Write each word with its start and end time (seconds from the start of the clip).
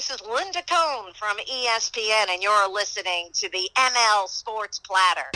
This 0.00 0.12
is 0.12 0.26
Linda 0.26 0.62
Cohn 0.66 1.12
from 1.12 1.36
ESPN, 1.36 2.30
and 2.30 2.42
you're 2.42 2.72
listening 2.72 3.28
to 3.34 3.50
the 3.50 3.68
ML 3.76 4.28
Sports 4.28 4.78
Platter. 4.78 5.26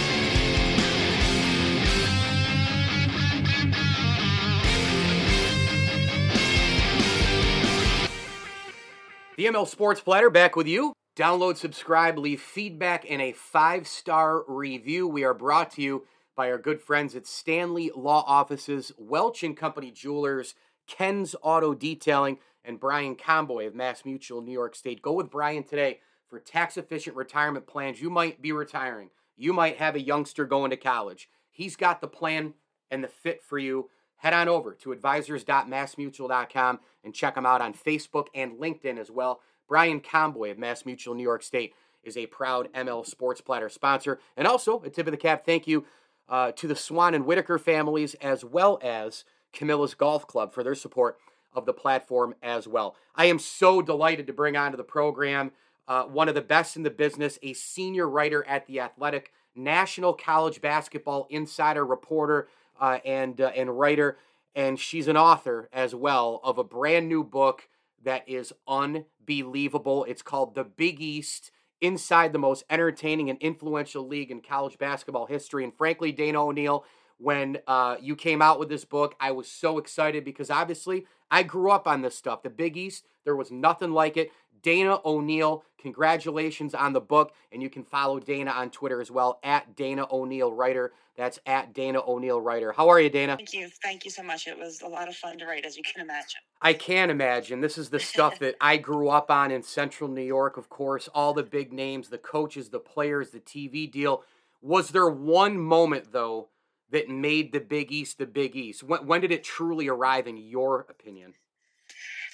The 9.37 9.45
ML 9.45 9.69
Sports 9.69 10.01
Platter 10.01 10.31
back 10.31 10.57
with 10.57 10.67
you. 10.67 10.95
Download, 11.15 11.59
subscribe, 11.59 12.17
leave 12.17 12.41
feedback, 12.41 13.05
and 13.07 13.21
a 13.21 13.33
five 13.33 13.87
star 13.87 14.45
review. 14.49 15.07
We 15.07 15.25
are 15.25 15.35
brought 15.35 15.73
to 15.73 15.83
you 15.83 16.07
by 16.35 16.51
our 16.51 16.57
good 16.57 16.81
friends 16.81 17.15
at 17.15 17.27
Stanley 17.27 17.91
Law 17.95 18.25
Offices, 18.27 18.93
Welch 18.97 19.43
and 19.43 19.55
Company 19.55 19.91
Jewelers, 19.91 20.55
Ken's 20.87 21.37
Auto 21.43 21.75
Detailing, 21.75 22.39
and 22.65 22.81
Brian 22.81 23.17
Comboy 23.17 23.67
of 23.67 23.75
Mass 23.75 24.05
Mutual, 24.05 24.41
New 24.41 24.53
York 24.53 24.75
State. 24.75 25.03
Go 25.03 25.13
with 25.13 25.31
Brian 25.31 25.65
today 25.65 26.01
for 26.29 26.41
tax 26.41 26.77
efficient 26.77 27.17
retirement 27.17 27.67
plans. 27.67 28.01
You 28.01 28.11
might 28.11 28.41
be 28.41 28.53
retiring, 28.53 29.11
you 29.37 29.53
might 29.53 29.79
have 29.79 29.95
a 29.95 30.01
youngster 30.01 30.45
going 30.45 30.71
to 30.71 30.77
college. 30.77 31.29
He's 31.51 31.77
got 31.77 32.01
the 32.01 32.09
plan 32.09 32.55
and 32.91 33.03
the 33.03 33.09
fit 33.09 33.43
for 33.43 33.59
you. 33.59 33.91
Head 34.17 34.33
on 34.33 34.49
over 34.49 34.73
to 34.75 34.93
advisors.massmutual.com 34.93 36.81
and 37.05 37.15
check 37.15 37.37
him 37.37 37.47
out 37.47 37.61
on 37.61 37.75
Facebook 37.75 38.29
and 38.35 38.59
LinkedIn 38.59 38.99
as 38.99 39.11
well. 39.11 39.41
Brian 39.69 40.01
Comboy 40.01 40.51
of 40.51 40.59
Mass 40.59 40.87
Mutual 40.87 41.15
New 41.15 41.23
York 41.23 41.43
State 41.43 41.75
is 42.03 42.17
a 42.17 42.27
proud 42.27 42.73
ML 42.73 43.07
Sports 43.07 43.41
Platter 43.41 43.69
sponsor. 43.69 44.19
And 44.37 44.47
also, 44.47 44.83
a 44.83 44.91
tip 44.91 45.07
of 45.07 45.11
the 45.11 45.17
cap 45.17 45.45
thank 45.45 45.67
you 45.67 45.85
uh, 46.29 46.53
to 46.53 46.67
the 46.67 46.77
Swan 46.77 47.15
and 47.15 47.27
Whitaker 47.27 47.59
families 47.59 48.15
as 48.15 48.45
well 48.45 48.79
as 48.83 49.25
Camillus 49.53 49.95
Golf 49.95 50.27
Club 50.27 50.53
for 50.53 50.63
their 50.63 50.75
support 50.75 51.19
of 51.55 51.67
the 51.67 51.73
platform 51.73 52.35
as 52.43 52.67
well. 52.67 52.97
I 53.15 53.27
am 53.27 53.39
so 53.39 53.81
delighted 53.81 54.27
to 54.27 54.33
bring 54.33 54.57
onto 54.57 54.77
the 54.77 54.85
program 54.85 55.53
uh, 55.87 56.05
one 56.05 56.29
of 56.29 56.35
the 56.35 56.41
best 56.41 56.77
in 56.77 56.83
the 56.83 56.91
business, 56.91 57.39
a 57.43 57.53
senior 57.53 58.09
writer 58.09 58.45
at 58.47 58.67
The 58.67 58.81
Athletic, 58.81 59.33
national 59.55 60.15
college 60.15 60.61
basketball 60.61 61.27
insider 61.31 61.85
reporter 61.85 62.49
uh, 62.81 62.99
and 63.05 63.41
uh, 63.41 63.53
and 63.55 63.79
writer, 63.79 64.19
and 64.55 64.81
she's 64.81 65.09
an 65.09 65.17
author 65.17 65.69
as 65.73 65.95
well 65.95 66.41
of 66.43 66.59
a 66.59 66.65
brand 66.65 67.09
new 67.09 67.23
book 67.23 67.69
that 68.03 68.29
is 68.29 68.53
unbelievable. 68.67 70.05
It's 70.05 70.23
called 70.23 70.55
The 70.55 70.65
Big 70.65 71.01
East: 71.01 71.51
Inside 71.81 72.33
the 72.33 72.39
Most 72.39 72.65
Entertaining 72.71 73.29
and 73.29 73.39
Influential 73.41 74.07
League 74.07 74.31
in 74.31 74.41
College 74.41 74.79
Basketball 74.79 75.27
History. 75.27 75.65
And 75.65 75.75
frankly, 75.75 76.13
Dana 76.13 76.47
O'Neill, 76.47 76.85
when 77.19 77.59
uh, 77.67 77.97
you 78.01 78.17
came 78.17 78.43
out 78.43 78.59
with 78.59 78.69
this 78.69 78.85
book, 78.85 79.15
I 79.21 79.31
was 79.31 79.49
so 79.49 79.79
excited 79.79 80.25
because 80.25 80.51
obviously 80.51 81.07
I 81.31 81.43
grew 81.43 81.71
up 81.71 81.87
on 81.87 82.03
this 82.03 82.17
stuff. 82.17 82.43
The 82.43 82.51
Big 82.51 82.77
East, 82.77 83.07
there 83.25 83.37
was 83.37 83.51
nothing 83.51 83.93
like 83.93 84.17
it. 84.17 84.31
Dana 84.63 84.99
O'Neill, 85.05 85.63
congratulations 85.79 86.75
on 86.75 86.95
the 86.95 87.01
book. 87.01 87.33
And 87.53 87.63
you 87.63 87.71
can 87.71 87.85
follow 87.85 88.19
Dana 88.19 88.51
on 88.51 88.71
Twitter 88.71 89.01
as 89.01 89.11
well, 89.11 89.39
at 89.43 89.77
Dana 89.77 90.07
O'Neill 90.11 90.53
Writer. 90.53 90.93
That's 91.17 91.39
at 91.47 91.73
Dana 91.73 92.01
O'Neill 92.05 92.41
Writer. 92.41 92.73
How 92.73 92.89
are 92.89 93.01
you, 93.01 93.09
Dana? 93.09 93.37
Thank 93.37 93.53
you. 93.53 93.69
Thank 93.83 94.05
you 94.05 94.11
so 94.11 94.23
much. 94.23 94.49
It 94.49 94.59
was 94.59 94.83
a 94.83 94.89
lot 94.89 95.07
of 95.07 95.15
fun 95.15 95.39
to 95.39 95.47
write, 95.47 95.65
as 95.65 95.77
you 95.77 95.85
can 95.85 96.03
imagine. 96.03 96.41
I 96.61 96.73
can 96.73 97.11
imagine. 97.11 97.61
This 97.61 97.79
is 97.79 97.91
the 97.91 98.01
stuff 98.01 98.41
that 98.41 98.57
I 98.61 98.79
grew 98.79 99.11
up 99.11 99.31
on 99.31 99.53
in 99.53 99.63
central 99.63 100.11
New 100.11 100.23
York, 100.23 100.57
of 100.57 100.69
course. 100.69 101.09
All 101.15 101.33
the 101.33 101.45
big 101.45 101.73
names, 101.73 102.09
the 102.09 102.19
coaches, 102.19 102.71
the 102.71 102.81
players, 102.81 103.31
the 103.31 103.39
TV 103.39 103.89
deal. 103.89 104.25
Was 104.61 104.89
there 104.89 105.09
one 105.09 105.59
moment, 105.59 106.11
though, 106.11 106.49
that 106.95 107.09
made 107.09 107.53
the 107.53 107.61
Big 107.61 107.91
East 107.91 108.19
the 108.19 108.27
Big 108.27 108.55
East? 108.55 108.85
When, 108.85 109.05
when 109.07 109.21
did 109.21 109.33
it 109.33 109.43
truly 109.43 109.89
arrive, 109.89 110.29
in 110.29 110.37
your 110.37 110.87
opinion? 110.89 111.35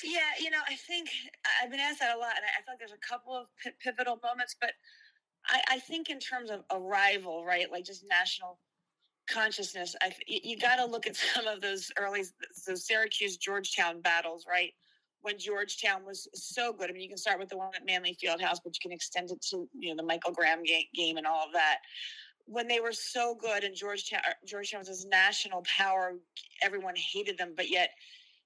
Yeah, 0.04 0.20
you 0.38 0.50
know, 0.50 0.58
I 0.68 0.74
think 0.74 1.08
I've 1.62 1.70
been 1.70 1.80
asked 1.80 2.00
that 2.00 2.14
a 2.14 2.18
lot, 2.18 2.32
and 2.36 2.44
I 2.44 2.62
feel 2.62 2.74
like 2.74 2.78
there's 2.78 2.92
a 2.92 3.08
couple 3.08 3.34
of 3.34 3.46
p- 3.62 3.70
pivotal 3.82 4.20
moments, 4.22 4.54
but 4.60 4.72
I, 5.46 5.60
I, 5.72 5.78
think 5.78 6.10
in 6.10 6.18
terms 6.18 6.50
of 6.50 6.60
arrival, 6.70 7.44
right, 7.44 7.70
like 7.72 7.84
just 7.84 8.04
national 8.08 8.58
consciousness, 9.30 9.96
I, 10.02 10.12
you, 10.26 10.58
got 10.58 10.76
to 10.76 10.84
look 10.84 11.06
at 11.06 11.16
some 11.34 11.46
of 11.46 11.62
those 11.62 11.90
early, 11.98 12.24
those 12.66 12.86
Syracuse 12.86 13.38
Georgetown 13.38 14.02
battles, 14.02 14.44
right? 14.48 14.72
When 15.22 15.38
Georgetown 15.38 16.04
was 16.04 16.28
so 16.34 16.72
good. 16.72 16.88
I 16.88 16.92
mean, 16.92 17.02
you 17.02 17.08
can 17.08 17.18
start 17.18 17.38
with 17.38 17.48
the 17.48 17.58
one 17.58 17.70
at 17.74 17.84
Manley 17.84 18.16
Fieldhouse, 18.22 18.58
but 18.64 18.74
you 18.74 18.80
can 18.82 18.92
extend 18.92 19.30
it 19.30 19.42
to 19.50 19.68
you 19.78 19.90
know 19.90 19.96
the 19.96 20.06
Michael 20.06 20.32
Graham 20.32 20.62
game 20.94 21.16
and 21.18 21.26
all 21.26 21.46
of 21.46 21.52
that 21.52 21.78
when 22.50 22.66
they 22.66 22.80
were 22.80 22.92
so 22.92 23.36
good 23.36 23.62
and 23.62 23.76
Georgetown 23.76 24.20
Georgetown 24.44 24.80
was 24.80 24.88
this 24.88 25.06
national 25.06 25.62
power, 25.62 26.16
everyone 26.62 26.96
hated 26.96 27.38
them, 27.38 27.52
but 27.56 27.70
yet 27.70 27.90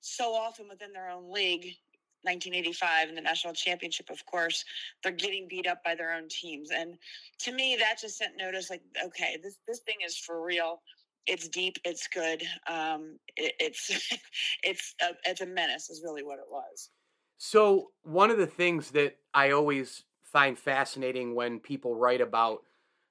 so 0.01 0.35
often 0.35 0.69
within 0.69 0.93
their 0.93 1.09
own 1.09 1.33
league 1.33 1.75
1985 2.23 3.09
in 3.09 3.15
the 3.15 3.21
national 3.21 3.53
championship 3.55 4.09
of 4.11 4.25
course 4.27 4.65
they're 5.03 5.13
getting 5.13 5.47
beat 5.49 5.67
up 5.67 5.83
by 5.83 5.95
their 5.95 6.13
own 6.13 6.29
teams. 6.29 6.71
And 6.71 6.97
to 7.41 7.53
me 7.53 7.77
that 7.81 7.99
just 7.99 8.19
sent 8.19 8.37
notice 8.37 8.69
like 8.69 8.83
okay 9.03 9.39
this 9.43 9.57
this 9.67 9.81
thing 9.81 9.97
is 10.05 10.19
for 10.19 10.45
real. 10.45 10.83
It's 11.27 11.49
deep 11.49 11.79
it's 11.85 12.07
good 12.07 12.43
um 12.71 13.19
it, 13.37 13.55
it's 13.59 14.19
it's 14.63 14.95
a, 15.01 15.15
it's 15.25 15.41
a 15.41 15.47
menace 15.47 15.89
is 15.89 16.03
really 16.05 16.23
what 16.23 16.39
it 16.39 16.51
was. 16.51 16.91
So 17.39 17.89
one 18.03 18.31
of 18.31 18.37
the 18.37 18.47
things 18.47 18.91
that 18.91 19.17
i 19.33 19.53
always 19.53 20.05
find 20.23 20.59
fascinating 20.59 21.35
when 21.35 21.59
people 21.59 21.95
write 21.95 22.21
about 22.21 22.65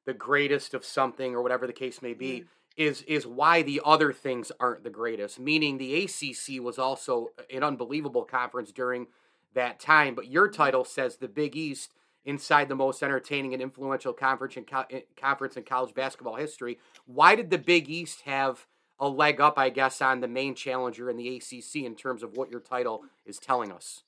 the 0.05 0.13
greatest 0.13 0.73
of 0.73 0.85
something 0.85 1.33
or 1.33 1.41
whatever 1.41 1.67
the 1.67 1.73
case 1.73 2.01
may 2.01 2.13
be 2.13 2.41
mm 2.41 2.45
is 2.75 3.03
is 3.03 3.27
why 3.27 3.61
the 3.61 3.81
other 3.85 4.11
things 4.11 4.51
aren't 4.59 4.83
the 4.83 4.89
greatest. 4.89 5.39
Meaning 5.39 5.77
the 5.77 6.03
ACC 6.03 6.61
was 6.61 6.79
also 6.79 7.29
an 7.53 7.63
unbelievable 7.63 8.23
conference 8.23 8.71
during 8.71 9.07
that 9.53 9.79
time, 9.79 10.15
but 10.15 10.27
your 10.27 10.47
title 10.47 10.83
says 10.83 11.17
the 11.17 11.27
Big 11.27 11.55
East 11.55 11.91
inside 12.25 12.69
the 12.69 12.75
most 12.75 13.03
entertaining 13.03 13.53
and 13.53 13.61
influential 13.61 14.13
conference 14.13 14.57
in, 14.57 14.63
co- 14.63 14.85
conference 15.17 15.57
in 15.57 15.63
college 15.63 15.93
basketball 15.93 16.35
history. 16.35 16.79
Why 17.05 17.35
did 17.35 17.49
the 17.49 17.57
Big 17.57 17.89
East 17.89 18.21
have 18.21 18.65
a 18.99 19.07
leg 19.07 19.41
up, 19.41 19.57
I 19.57 19.69
guess, 19.69 20.01
on 20.01 20.21
the 20.21 20.27
main 20.27 20.55
challenger 20.55 21.09
in 21.09 21.17
the 21.17 21.35
ACC 21.35 21.83
in 21.83 21.95
terms 21.95 22.23
of 22.23 22.37
what 22.37 22.49
your 22.49 22.61
title 22.61 23.03
is 23.25 23.37
telling 23.37 23.71
us? 23.71 24.03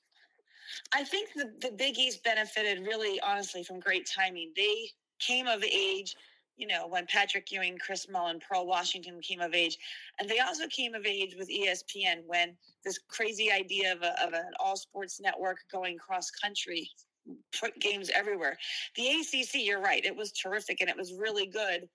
I 0.92 1.04
think 1.04 1.28
the, 1.36 1.52
the 1.60 1.72
Big 1.76 1.98
East 1.98 2.24
benefited 2.24 2.80
really, 2.80 3.20
honestly, 3.20 3.62
from 3.62 3.78
great 3.78 4.10
timing. 4.12 4.52
They 4.56 4.88
came 5.18 5.46
of 5.46 5.62
age 5.64 6.16
you 6.56 6.66
know, 6.66 6.86
when 6.86 7.06
Patrick 7.06 7.52
Ewing, 7.52 7.78
Chris 7.78 8.06
Mullin, 8.10 8.40
Pearl 8.40 8.66
Washington 8.66 9.20
came 9.20 9.40
of 9.40 9.54
age. 9.54 9.78
And 10.18 10.28
they 10.28 10.40
also 10.40 10.66
came 10.68 10.94
of 10.94 11.04
age 11.04 11.36
with 11.38 11.50
ESPN 11.50 12.24
when 12.26 12.56
this 12.84 12.98
crazy 13.08 13.52
idea 13.52 13.92
of, 13.92 14.02
a, 14.02 14.26
of 14.26 14.32
an 14.32 14.52
all 14.58 14.76
sports 14.76 15.20
network 15.20 15.58
going 15.70 15.98
cross 15.98 16.30
country 16.30 16.90
put 17.60 17.78
games 17.78 18.10
everywhere. 18.14 18.56
The 18.96 19.08
ACC, 19.08 19.64
you're 19.66 19.80
right, 19.80 20.04
it 20.04 20.16
was 20.16 20.32
terrific 20.32 20.80
and 20.80 20.88
it 20.88 20.96
was 20.96 21.12
really 21.12 21.46
good. 21.46 21.88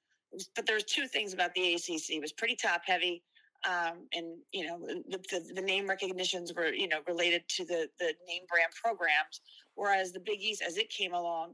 But 0.55 0.65
there's 0.65 0.83
two 0.83 1.07
things 1.07 1.33
about 1.33 1.53
the 1.55 1.73
ACC. 1.73 2.11
It 2.11 2.21
was 2.21 2.31
pretty 2.31 2.55
top 2.55 2.81
heavy. 2.85 3.23
Um, 3.63 4.07
and 4.13 4.37
you 4.51 4.65
know 4.65 4.79
the, 4.79 5.19
the, 5.29 5.53
the, 5.53 5.61
name 5.61 5.85
recognitions 5.85 6.51
were 6.51 6.73
you 6.73 6.87
know 6.87 7.01
related 7.07 7.47
to 7.49 7.63
the 7.63 7.87
the 7.99 8.15
name 8.27 8.41
brand 8.49 8.71
programs, 8.73 9.41
whereas 9.75 10.11
the 10.11 10.19
Big 10.19 10.41
East, 10.41 10.63
as 10.65 10.77
it 10.77 10.89
came 10.89 11.13
along, 11.13 11.53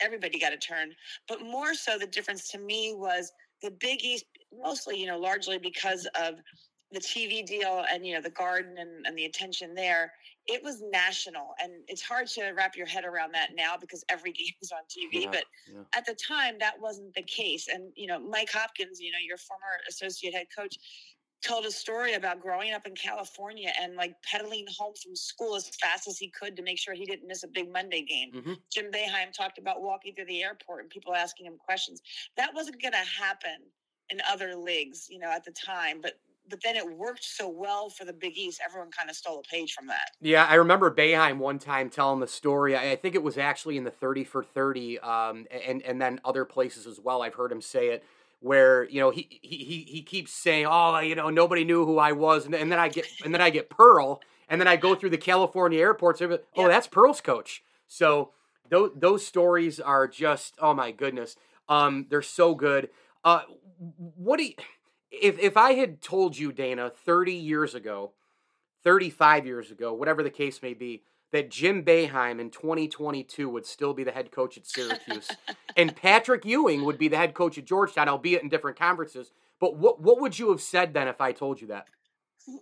everybody 0.00 0.38
got 0.38 0.52
a 0.52 0.56
turn. 0.56 0.92
But 1.28 1.42
more 1.42 1.74
so, 1.74 1.98
the 1.98 2.06
difference 2.06 2.48
to 2.50 2.58
me 2.58 2.94
was 2.96 3.32
the 3.62 3.70
Big 3.70 4.02
East, 4.02 4.24
mostly, 4.56 4.98
you 4.98 5.06
know, 5.06 5.18
largely 5.18 5.58
because 5.58 6.06
of 6.20 6.34
the 6.92 7.00
TV 7.00 7.46
deal 7.46 7.84
and, 7.92 8.04
you 8.04 8.14
know, 8.14 8.20
the 8.20 8.30
garden 8.30 8.76
and, 8.78 9.06
and 9.06 9.16
the 9.16 9.24
attention 9.24 9.74
there. 9.74 10.12
It 10.46 10.62
was 10.64 10.82
national. 10.90 11.54
And 11.62 11.72
it's 11.86 12.02
hard 12.02 12.26
to 12.28 12.50
wrap 12.56 12.74
your 12.74 12.86
head 12.86 13.04
around 13.04 13.32
that 13.34 13.50
now 13.54 13.76
because 13.80 14.04
every 14.08 14.32
game 14.40 14.54
is 14.60 14.72
on 14.72 14.80
TV. 14.84 15.24
Yeah, 15.24 15.30
but 15.30 15.44
yeah. 15.72 15.82
at 15.94 16.04
the 16.04 16.16
time, 16.16 16.54
that 16.58 16.74
wasn't 16.80 17.14
the 17.14 17.22
case. 17.22 17.68
And, 17.68 17.92
you 17.94 18.06
know, 18.06 18.18
Mike 18.18 18.50
Hopkins, 18.52 19.00
you 19.00 19.12
know, 19.12 19.18
your 19.24 19.36
former 19.36 19.78
associate 19.88 20.34
head 20.34 20.46
coach, 20.56 20.76
told 21.42 21.64
a 21.64 21.70
story 21.70 22.14
about 22.14 22.40
growing 22.40 22.72
up 22.72 22.86
in 22.86 22.94
California 22.94 23.72
and 23.80 23.96
like 23.96 24.14
pedaling 24.22 24.66
home 24.78 24.92
from 25.02 25.16
school 25.16 25.56
as 25.56 25.70
fast 25.80 26.06
as 26.06 26.18
he 26.18 26.28
could 26.28 26.56
to 26.56 26.62
make 26.62 26.78
sure 26.78 26.94
he 26.94 27.06
didn't 27.06 27.26
miss 27.26 27.44
a 27.44 27.48
big 27.48 27.72
Monday 27.72 28.02
game. 28.02 28.32
Mm-hmm. 28.34 28.52
Jim 28.70 28.90
Boeheim 28.92 29.32
talked 29.32 29.58
about 29.58 29.82
walking 29.82 30.14
through 30.14 30.26
the 30.26 30.42
airport 30.42 30.82
and 30.82 30.90
people 30.90 31.14
asking 31.14 31.46
him 31.46 31.56
questions. 31.56 32.02
That 32.36 32.54
wasn't 32.54 32.80
going 32.82 32.92
to 32.92 32.98
happen 32.98 33.56
in 34.10 34.20
other 34.30 34.54
leagues, 34.54 35.06
you 35.08 35.18
know, 35.18 35.30
at 35.30 35.44
the 35.44 35.52
time, 35.52 36.00
but 36.02 36.14
but 36.48 36.58
then 36.64 36.74
it 36.74 36.96
worked 36.96 37.22
so 37.22 37.48
well 37.48 37.88
for 37.88 38.04
the 38.04 38.12
Big 38.12 38.36
East. 38.36 38.60
Everyone 38.64 38.90
kind 38.90 39.08
of 39.08 39.14
stole 39.14 39.38
a 39.38 39.42
page 39.42 39.72
from 39.72 39.86
that. 39.86 40.10
Yeah, 40.20 40.46
I 40.46 40.56
remember 40.56 40.90
Boeheim 40.90 41.38
one 41.38 41.60
time 41.60 41.88
telling 41.88 42.18
the 42.18 42.26
story. 42.26 42.76
I, 42.76 42.96
think 42.96 43.14
it 43.14 43.22
was 43.22 43.38
actually 43.38 43.76
in 43.76 43.84
the 43.84 43.90
thirty 43.90 44.24
for 44.24 44.42
thirty, 44.42 44.98
um, 44.98 45.46
and 45.66 45.80
and 45.82 46.02
then 46.02 46.20
other 46.24 46.44
places 46.44 46.88
as 46.88 46.98
well. 46.98 47.22
I've 47.22 47.34
heard 47.34 47.52
him 47.52 47.60
say 47.60 47.90
it 47.90 48.04
where 48.40 48.84
you 48.88 49.00
know 49.00 49.10
he 49.10 49.40
he 49.42 49.86
he 49.88 50.02
keeps 50.02 50.32
saying, 50.32 50.66
"Oh, 50.68 50.98
you 50.98 51.14
know, 51.14 51.30
nobody 51.30 51.64
knew 51.64 51.84
who 51.84 51.98
I 51.98 52.12
was," 52.12 52.46
and, 52.46 52.54
and 52.54 52.72
then 52.72 52.78
I 52.78 52.88
get 52.88 53.06
and 53.24 53.32
then 53.32 53.40
I 53.40 53.50
get 53.50 53.70
Pearl, 53.70 54.20
and 54.48 54.60
then 54.60 54.68
I 54.68 54.76
go 54.76 54.94
through 54.94 55.10
the 55.10 55.18
California 55.18 55.80
airports. 55.80 56.20
And, 56.20 56.32
oh, 56.32 56.40
yeah. 56.56 56.68
that's 56.68 56.86
Pearl's 56.86 57.20
coach. 57.20 57.62
So 57.86 58.32
those 58.70 58.90
those 58.96 59.26
stories 59.26 59.78
are 59.78 60.08
just 60.08 60.54
oh 60.58 60.74
my 60.74 60.90
goodness, 60.90 61.36
um, 61.68 62.06
they're 62.08 62.22
so 62.22 62.54
good. 62.54 62.88
Uh, 63.24 63.42
what 64.16 64.38
do 64.38 64.44
you, 64.44 64.54
if 65.10 65.38
if 65.38 65.56
I 65.56 65.74
had 65.74 66.00
told 66.00 66.38
you, 66.38 66.52
Dana, 66.52 66.90
thirty 66.90 67.34
years 67.34 67.74
ago, 67.74 68.12
thirty 68.82 69.10
five 69.10 69.46
years 69.46 69.70
ago, 69.70 69.92
whatever 69.92 70.22
the 70.22 70.30
case 70.30 70.62
may 70.62 70.74
be, 70.74 71.02
that 71.32 71.50
Jim 71.50 71.84
Boeheim 71.84 72.40
in 72.40 72.50
2022 72.50 73.48
would 73.48 73.66
still 73.66 73.94
be 73.94 74.04
the 74.04 74.10
head 74.10 74.30
coach 74.30 74.56
at 74.56 74.66
Syracuse, 74.66 75.28
and 75.76 75.94
Patrick 75.94 76.44
Ewing 76.44 76.84
would 76.84 76.98
be 76.98 77.08
the 77.08 77.16
head 77.16 77.34
coach 77.34 77.58
at 77.58 77.64
Georgetown, 77.64 78.08
albeit 78.08 78.42
in 78.42 78.48
different 78.48 78.78
conferences. 78.78 79.32
But 79.60 79.76
what 79.76 80.00
what 80.00 80.20
would 80.20 80.38
you 80.38 80.50
have 80.50 80.60
said 80.60 80.94
then 80.94 81.08
if 81.08 81.20
I 81.20 81.32
told 81.32 81.60
you 81.60 81.68
that? 81.68 81.86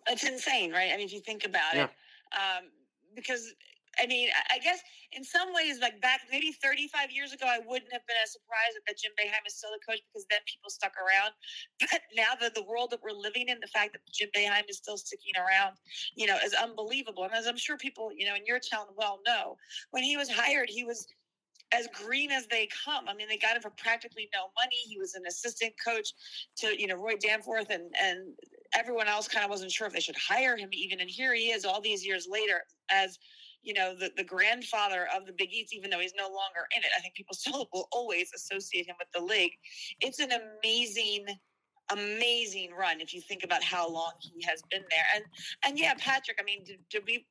It's 0.09 0.25
insane, 0.25 0.73
right? 0.73 0.91
I 0.93 0.97
mean, 0.97 1.07
if 1.07 1.13
you 1.13 1.21
think 1.21 1.45
about 1.45 1.75
yeah. 1.75 1.85
it, 1.85 1.91
um, 2.35 2.65
because 3.15 3.55
I 4.01 4.07
mean, 4.07 4.29
I 4.51 4.59
guess 4.59 4.81
in 5.13 5.25
some 5.25 5.53
ways, 5.55 5.81
like 5.81 6.01
back 6.01 6.21
maybe 6.31 6.53
35 6.53 7.11
years 7.11 7.33
ago, 7.33 7.47
I 7.47 7.59
wouldn't 7.59 7.93
have 7.93 8.07
been 8.07 8.17
as 8.23 8.33
surprised 8.33 8.79
that 8.87 8.99
Jim 8.99 9.13
Boeheim 9.19 9.47
is 9.47 9.57
still 9.57 9.71
the 9.73 9.85
coach 9.85 10.01
because 10.07 10.27
then 10.31 10.41
people 10.47 10.71
stuck 10.71 10.95
around. 10.97 11.33
But 11.81 12.03
now 12.15 12.35
that 12.41 12.55
the 12.55 12.65
world 12.65 12.91
that 12.91 13.01
we're 13.03 13.17
living 13.17 13.49
in, 13.49 13.59
the 13.61 13.69
fact 13.69 13.93
that 13.93 14.03
Jim 14.13 14.29
Boeheim 14.37 14.69
is 14.69 14.77
still 14.77 14.99
sticking 14.99 15.35
around, 15.37 15.77
you 16.15 16.27
know, 16.27 16.37
is 16.45 16.55
unbelievable. 16.55 17.25
And 17.25 17.33
as 17.33 17.47
I'm 17.47 17.57
sure 17.57 17.77
people, 17.77 18.11
you 18.15 18.27
know, 18.27 18.35
in 18.35 18.45
your 18.47 18.61
town 18.61 18.87
well 18.97 19.21
know, 19.27 19.57
when 19.91 20.03
he 20.03 20.17
was 20.17 20.29
hired, 20.29 20.69
he 20.69 20.85
was 20.85 21.07
as 21.73 21.89
green 21.93 22.31
as 22.31 22.47
they 22.47 22.69
come. 22.85 23.09
I 23.09 23.15
mean, 23.15 23.29
they 23.29 23.37
got 23.37 23.57
him 23.57 23.63
for 23.63 23.71
practically 23.71 24.29
no 24.33 24.47
money. 24.57 24.77
He 24.87 24.99
was 24.99 25.15
an 25.15 25.27
assistant 25.27 25.75
coach 25.85 26.13
to, 26.59 26.81
you 26.81 26.87
know, 26.87 26.97
Roy 26.97 27.17
Danforth 27.21 27.71
and 27.71 27.93
and 28.01 28.35
everyone 28.75 29.09
else 29.09 29.29
kind 29.29 29.45
of 29.45 29.51
wasn't 29.51 29.73
sure 29.73 29.87
if 29.87 29.93
they 29.93 30.01
should 30.01 30.17
hire 30.17 30.57
him 30.57 30.69
even. 30.73 31.01
And 31.01 31.11
here 31.11 31.35
he 31.35 31.51
is 31.51 31.65
all 31.65 31.81
these 31.81 32.05
years 32.05 32.27
later 32.31 32.63
as 32.91 33.19
you 33.69 33.75
know, 33.75 33.95
the, 33.95 34.11
the 34.17 34.25
grandfather 34.25 35.07
of 35.15 35.27
the 35.27 35.33
Big 35.33 35.53
East, 35.53 35.75
even 35.75 35.91
though 35.91 35.99
he's 35.99 36.15
no 36.17 36.25
longer 36.25 36.67
in 36.75 36.83
it. 36.83 36.89
I 36.97 37.01
think 37.01 37.15
people 37.15 37.35
still 37.39 37.69
will 37.73 37.87
always 37.93 38.31
associate 38.35 38.87
him 38.87 38.97
with 38.99 39.09
the 39.15 39.21
league. 39.21 39.53
It's 40.01 40.21
an 40.21 40.31
amazing, 40.33 41.27
amazing 41.93 42.71
run 42.73 43.03
if 43.03 43.13
you 43.13 43.21
think 43.21 43.45
about 43.45 43.63
how 43.63 43.87
long 43.87 44.13
he 44.21 44.43
has 44.49 44.63
been 44.71 44.85
there. 44.89 45.05
And 45.15 45.25
and 45.67 45.79
yeah, 45.79 45.93
Patrick, 45.99 46.39
I 46.41 46.45
mean, 46.45 46.65
did, 46.65 46.79
did 46.91 47.03
we 47.07 47.27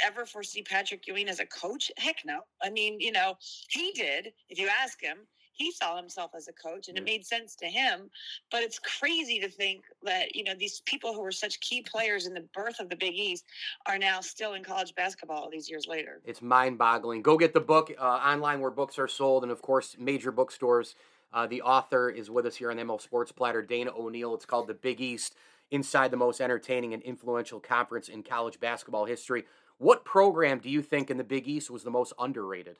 ever 0.00 0.24
foresee 0.24 0.62
Patrick 0.62 1.06
Ewing 1.06 1.28
as 1.28 1.40
a 1.40 1.46
coach? 1.46 1.92
Heck 1.98 2.16
no. 2.24 2.40
I 2.62 2.70
mean, 2.70 2.98
you 2.98 3.12
know, 3.12 3.34
he 3.68 3.92
did, 3.92 4.32
if 4.48 4.58
you 4.58 4.70
ask 4.82 4.98
him 4.98 5.18
he 5.52 5.70
saw 5.70 5.96
himself 5.96 6.32
as 6.36 6.48
a 6.48 6.52
coach 6.52 6.88
and 6.88 6.96
it 6.96 7.04
made 7.04 7.24
sense 7.24 7.54
to 7.56 7.66
him. 7.66 8.10
But 8.50 8.62
it's 8.62 8.78
crazy 8.78 9.38
to 9.40 9.48
think 9.48 9.84
that, 10.02 10.34
you 10.34 10.44
know, 10.44 10.54
these 10.58 10.80
people 10.86 11.14
who 11.14 11.20
were 11.20 11.32
such 11.32 11.60
key 11.60 11.82
players 11.82 12.26
in 12.26 12.34
the 12.34 12.44
birth 12.54 12.80
of 12.80 12.88
the 12.88 12.96
Big 12.96 13.14
East 13.14 13.44
are 13.86 13.98
now 13.98 14.20
still 14.20 14.54
in 14.54 14.64
college 14.64 14.94
basketball 14.94 15.42
all 15.42 15.50
these 15.50 15.70
years 15.70 15.86
later. 15.86 16.20
It's 16.24 16.42
mind 16.42 16.78
boggling. 16.78 17.22
Go 17.22 17.36
get 17.36 17.54
the 17.54 17.60
book 17.60 17.92
uh, 17.98 18.02
online 18.02 18.60
where 18.60 18.70
books 18.70 18.98
are 18.98 19.08
sold 19.08 19.42
and, 19.42 19.52
of 19.52 19.62
course, 19.62 19.96
major 19.98 20.32
bookstores. 20.32 20.94
Uh, 21.32 21.46
the 21.46 21.62
author 21.62 22.10
is 22.10 22.30
with 22.30 22.46
us 22.46 22.56
here 22.56 22.70
on 22.70 22.76
ML 22.76 23.00
Sports 23.00 23.32
Platter, 23.32 23.62
Dana 23.62 23.90
O'Neill. 23.96 24.34
It's 24.34 24.44
called 24.44 24.66
The 24.66 24.74
Big 24.74 25.00
East 25.00 25.34
Inside 25.70 26.10
the 26.10 26.16
Most 26.18 26.40
Entertaining 26.40 26.92
and 26.92 27.02
Influential 27.02 27.58
Conference 27.58 28.08
in 28.08 28.22
College 28.22 28.60
Basketball 28.60 29.06
History. 29.06 29.44
What 29.78 30.04
program 30.04 30.58
do 30.58 30.68
you 30.68 30.82
think 30.82 31.10
in 31.10 31.16
the 31.16 31.24
Big 31.24 31.48
East 31.48 31.70
was 31.70 31.82
the 31.82 31.90
most 31.90 32.12
underrated? 32.18 32.78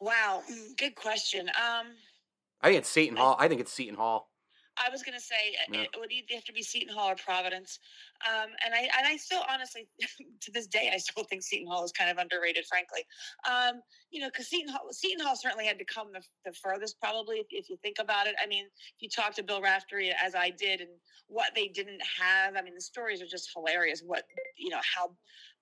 Wow, 0.00 0.42
mm, 0.50 0.76
good 0.76 0.94
question. 0.94 1.48
Um, 1.48 1.88
I 2.60 2.68
think 2.68 2.78
it's 2.78 2.88
Seton 2.88 3.16
Hall. 3.16 3.36
I 3.38 3.48
think 3.48 3.60
it's 3.60 3.72
Seton 3.72 3.96
Hall. 3.96 4.28
I 4.78 4.88
was 4.90 5.02
going 5.02 5.16
to 5.16 5.22
say 5.22 5.54
uh, 5.60 5.72
yeah. 5.72 5.82
it 5.82 5.98
would 5.98 6.10
either 6.10 6.34
have 6.34 6.44
to 6.44 6.52
be 6.52 6.62
Seton 6.62 6.94
Hall 6.94 7.10
or 7.10 7.16
Providence, 7.16 7.78
um, 8.26 8.48
and 8.64 8.74
I 8.74 8.88
and 8.96 9.06
I 9.06 9.16
still 9.16 9.42
honestly 9.50 9.86
to 10.40 10.50
this 10.50 10.66
day 10.66 10.90
I 10.92 10.96
still 10.96 11.24
think 11.24 11.42
Seton 11.42 11.66
Hall 11.66 11.84
is 11.84 11.92
kind 11.92 12.10
of 12.10 12.18
underrated, 12.18 12.64
frankly. 12.66 13.04
Um, 13.48 13.82
you 14.10 14.20
know, 14.20 14.28
because 14.28 14.48
Seton 14.48 14.72
Hall 14.72 14.88
Seton 14.90 15.24
Hall 15.24 15.36
certainly 15.36 15.66
had 15.66 15.78
to 15.78 15.84
come 15.84 16.08
the, 16.12 16.22
the 16.44 16.52
furthest, 16.52 16.98
probably 17.00 17.36
if, 17.36 17.46
if, 17.50 17.68
you 17.68 17.76
think 17.82 17.96
about 18.00 18.26
it. 18.26 18.34
I 18.42 18.46
mean, 18.46 18.64
if 18.64 19.00
you 19.00 19.08
talk 19.08 19.34
to 19.34 19.42
Bill 19.42 19.60
Raftery 19.60 20.12
as 20.22 20.34
I 20.34 20.50
did, 20.50 20.80
and 20.80 20.90
what 21.28 21.50
they 21.54 21.68
didn't 21.68 22.00
have, 22.18 22.56
I 22.56 22.62
mean, 22.62 22.74
the 22.74 22.80
stories 22.80 23.20
are 23.20 23.26
just 23.26 23.50
hilarious. 23.54 24.02
What 24.04 24.24
you 24.62 24.70
know, 24.70 24.80
how 24.94 25.10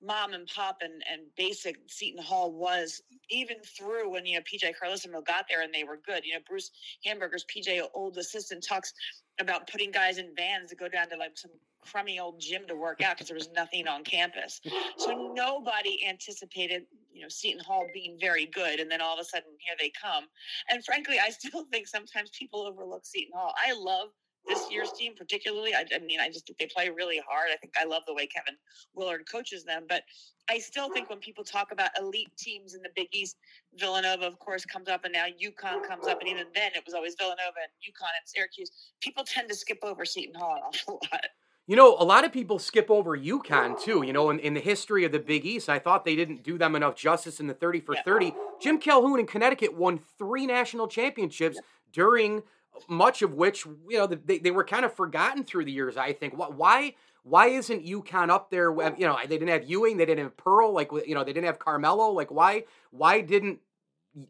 mom 0.03 0.33
and 0.33 0.47
pop 0.47 0.79
and, 0.83 1.03
and 1.11 1.23
basic 1.37 1.77
Seton 1.87 2.23
Hall 2.23 2.53
was, 2.53 3.03
even 3.29 3.57
through 3.65 4.11
when, 4.11 4.27
you 4.27 4.37
know, 4.37 4.43
PJ 4.43 4.75
Carlesimo 4.83 5.25
got 5.25 5.47
there 5.49 5.63
and 5.63 5.73
they 5.73 5.85
were 5.85 5.99
good. 6.07 6.25
You 6.25 6.35
know, 6.35 6.41
Bruce 6.47 6.71
Hamburger's 7.05 7.45
PJ 7.45 7.81
old 7.95 8.17
assistant 8.17 8.65
talks 8.67 8.93
about 9.39 9.69
putting 9.71 9.91
guys 9.91 10.19
in 10.19 10.35
vans 10.37 10.71
to 10.71 10.77
go 10.77 10.89
down 10.89 11.09
to 11.11 11.17
like 11.17 11.37
some 11.37 11.51
crummy 11.81 12.19
old 12.21 12.39
gym 12.39 12.67
to 12.69 12.77
work 12.77 13.03
out 13.03 13.17
because 13.17 13.29
there 13.29 13.37
was 13.37 13.51
nothing 13.55 13.89
on 13.89 14.05
campus. 14.05 14.61
So 14.99 15.33
nobody 15.35 16.07
anticipated, 16.07 16.83
you 17.13 17.23
know, 17.23 17.29
Seton 17.29 17.65
Hall 17.65 17.87
being 17.93 18.19
very 18.21 18.47
good. 18.47 18.81
And 18.81 18.91
then 18.91 19.01
all 19.01 19.15
of 19.15 19.21
a 19.21 19.25
sudden 19.25 19.51
here 19.59 19.75
they 19.79 19.91
come. 20.01 20.25
And 20.71 20.85
frankly, 20.85 21.17
I 21.25 21.31
still 21.31 21.65
think 21.73 21.89
sometimes 21.89 22.31
people 22.39 22.63
overlook 22.63 23.05
Seton 23.05 23.33
Hall. 23.35 23.55
I 23.57 23.73
love 23.73 24.09
this 24.47 24.71
year's 24.71 24.93
team 24.93 25.15
particularly. 25.17 25.75
I, 25.75 25.85
I, 25.95 25.99
mean, 26.01 26.21
I 26.21 26.29
just 26.29 26.47
think 26.47 26.59
they 26.59 26.67
play 26.67 26.91
really 26.91 27.21
hard. 27.29 27.49
I 27.53 27.57
think 27.57 27.75
I 27.81 27.85
love 27.85 28.03
the 28.07 28.15
way 28.15 28.27
Kevin 28.27 28.55
Willard 28.95 29.25
coaches 29.31 29.65
them. 29.65 29.85
But 29.89 30.03
I 30.49 30.59
still 30.59 30.93
think 30.93 31.09
when 31.09 31.19
people 31.19 31.45
talk 31.45 31.73
about 31.73 31.91
elite 31.99 32.31
teams 32.37 32.75
in 32.75 32.83
the 32.83 32.91
Big 32.97 33.09
East, 33.13 33.37
Villanova, 33.79 34.27
of 34.27 34.39
course, 34.39 34.65
comes 34.65 34.89
up, 34.89 35.05
and 35.05 35.13
now 35.13 35.27
UConn 35.27 35.87
comes 35.87 36.07
up, 36.07 36.21
and 36.21 36.29
even 36.29 36.47
then 36.55 36.73
it 36.75 36.83
was 36.85 36.95
always 36.95 37.15
Villanova 37.17 37.61
and 37.63 37.73
UConn 37.83 38.11
and 38.19 38.27
Syracuse. 38.27 38.71
People 39.01 39.25
tend 39.25 39.49
to 39.49 39.55
skip 39.55 39.79
over 39.83 40.05
Seton 40.05 40.35
Hall 40.35 40.57
an 40.57 40.63
awful 40.67 41.01
lot. 41.13 41.23
You 41.67 41.77
know, 41.77 41.95
a 42.01 42.05
lot 42.05 42.25
of 42.25 42.33
people 42.33 42.59
skip 42.59 42.91
over 42.91 43.17
UConn 43.17 43.81
too. 43.81 44.03
You 44.05 44.13
know, 44.13 44.31
in, 44.31 44.41
in 44.41 44.55
the 44.55 44.61
history 44.61 45.05
of 45.05 45.13
the 45.13 45.21
Big 45.21 45.47
East, 45.47 45.69
I 45.69 45.79
thought 45.79 46.05
they 46.05 46.17
didn't 46.17 46.43
do 46.43 46.59
them 46.59 46.75
enough 46.75 46.97
justice 46.97 47.39
in 47.39 47.47
the 47.47 47.55
30 47.55 47.81
for 47.81 47.95
yeah. 47.95 48.03
30. 48.03 48.35
Jim 48.61 48.81
Calhoun 48.81 49.21
in 49.21 49.27
Connecticut 49.27 49.77
won 49.77 50.01
three 50.19 50.47
national 50.47 50.89
championships 50.89 51.57
yeah. 51.57 51.63
during 51.93 52.43
much 52.89 53.23
of 53.23 53.35
which 53.35 53.65
you 53.89 53.99
know 53.99 54.07
they, 54.07 54.39
they 54.39 54.51
were 54.51 54.65
kind 54.65 54.85
of 54.85 54.95
forgotten 54.95 55.45
through 55.45 55.65
the 55.65 55.73
years. 55.73 55.97
I 55.97 56.13
think 56.13 56.35
why 56.35 56.95
why 57.23 57.49
isn't 57.49 57.85
UConn 57.85 58.31
up 58.31 58.51
there? 58.51 58.71
You 58.73 59.07
know 59.07 59.17
they 59.23 59.39
didn't 59.39 59.49
have 59.49 59.69
Ewing, 59.69 59.97
they 59.97 60.07
didn't 60.07 60.25
have 60.25 60.37
Pearl, 60.37 60.73
like 60.73 60.91
you 61.07 61.15
know 61.15 61.25
they 61.25 61.33
didn't 61.33 61.47
have 61.47 61.59
Carmelo. 61.59 62.11
Like 62.11 62.31
why 62.31 62.65
why 62.91 63.21
didn't 63.21 63.61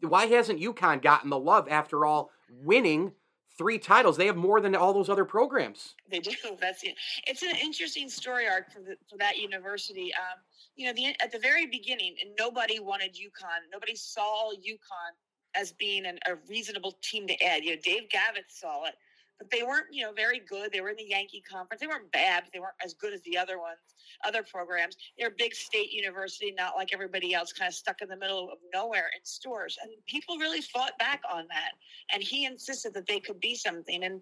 why 0.00 0.26
hasn't 0.26 0.60
UConn 0.60 1.02
gotten 1.02 1.30
the 1.30 1.38
love 1.38 1.68
after 1.68 2.04
all 2.04 2.30
winning? 2.50 3.12
Three 3.58 3.78
titles. 3.78 4.16
They 4.16 4.24
have 4.24 4.38
more 4.38 4.62
than 4.62 4.74
all 4.74 4.94
those 4.94 5.10
other 5.10 5.26
programs. 5.26 5.94
They 6.10 6.20
do. 6.20 6.30
That's 6.60 6.82
it. 6.82 6.94
It's 7.26 7.42
an 7.42 7.54
interesting 7.62 8.08
story 8.08 8.48
arc 8.48 8.72
for, 8.72 8.80
the, 8.80 8.96
for 9.06 9.18
that 9.18 9.36
university. 9.36 10.14
Um, 10.14 10.40
you 10.76 10.86
know, 10.86 10.94
the, 10.94 11.08
at 11.22 11.30
the 11.30 11.38
very 11.38 11.66
beginning, 11.66 12.14
nobody 12.38 12.80
wanted 12.80 13.12
UConn. 13.12 13.68
Nobody 13.70 13.94
saw 13.96 14.52
UConn 14.52 15.12
as 15.54 15.72
being 15.72 16.06
an, 16.06 16.18
a 16.26 16.34
reasonable 16.48 16.96
team 17.02 17.26
to 17.26 17.42
add. 17.42 17.64
You 17.64 17.76
know, 17.76 17.80
Dave 17.82 18.08
Gavitt 18.10 18.46
saw 18.48 18.84
it, 18.86 18.94
but 19.40 19.50
they 19.50 19.62
weren't, 19.62 19.86
you 19.90 20.04
know, 20.04 20.12
very 20.12 20.38
good. 20.38 20.70
They 20.70 20.82
were 20.82 20.90
in 20.90 20.96
the 20.96 21.08
Yankee 21.08 21.40
Conference. 21.40 21.80
They 21.80 21.86
weren't 21.86 22.12
bad, 22.12 22.44
but 22.44 22.52
they 22.52 22.60
weren't 22.60 22.74
as 22.84 22.92
good 22.92 23.14
as 23.14 23.22
the 23.22 23.38
other 23.38 23.58
ones, 23.58 23.78
other 24.22 24.42
programs. 24.42 24.96
They're 25.18 25.28
a 25.28 25.36
big 25.36 25.54
state 25.54 25.92
university, 25.92 26.52
not 26.56 26.76
like 26.76 26.90
everybody 26.92 27.32
else, 27.32 27.50
kind 27.50 27.68
of 27.68 27.74
stuck 27.74 28.02
in 28.02 28.08
the 28.08 28.16
middle 28.16 28.50
of 28.52 28.58
nowhere 28.74 29.10
in 29.16 29.24
Storrs. 29.24 29.78
And 29.82 29.90
people 30.06 30.36
really 30.36 30.60
fought 30.60 30.92
back 30.98 31.22
on 31.32 31.46
that. 31.48 31.72
And 32.12 32.22
he 32.22 32.44
insisted 32.44 32.92
that 32.94 33.06
they 33.06 33.18
could 33.18 33.40
be 33.40 33.54
something. 33.54 34.04
And 34.04 34.20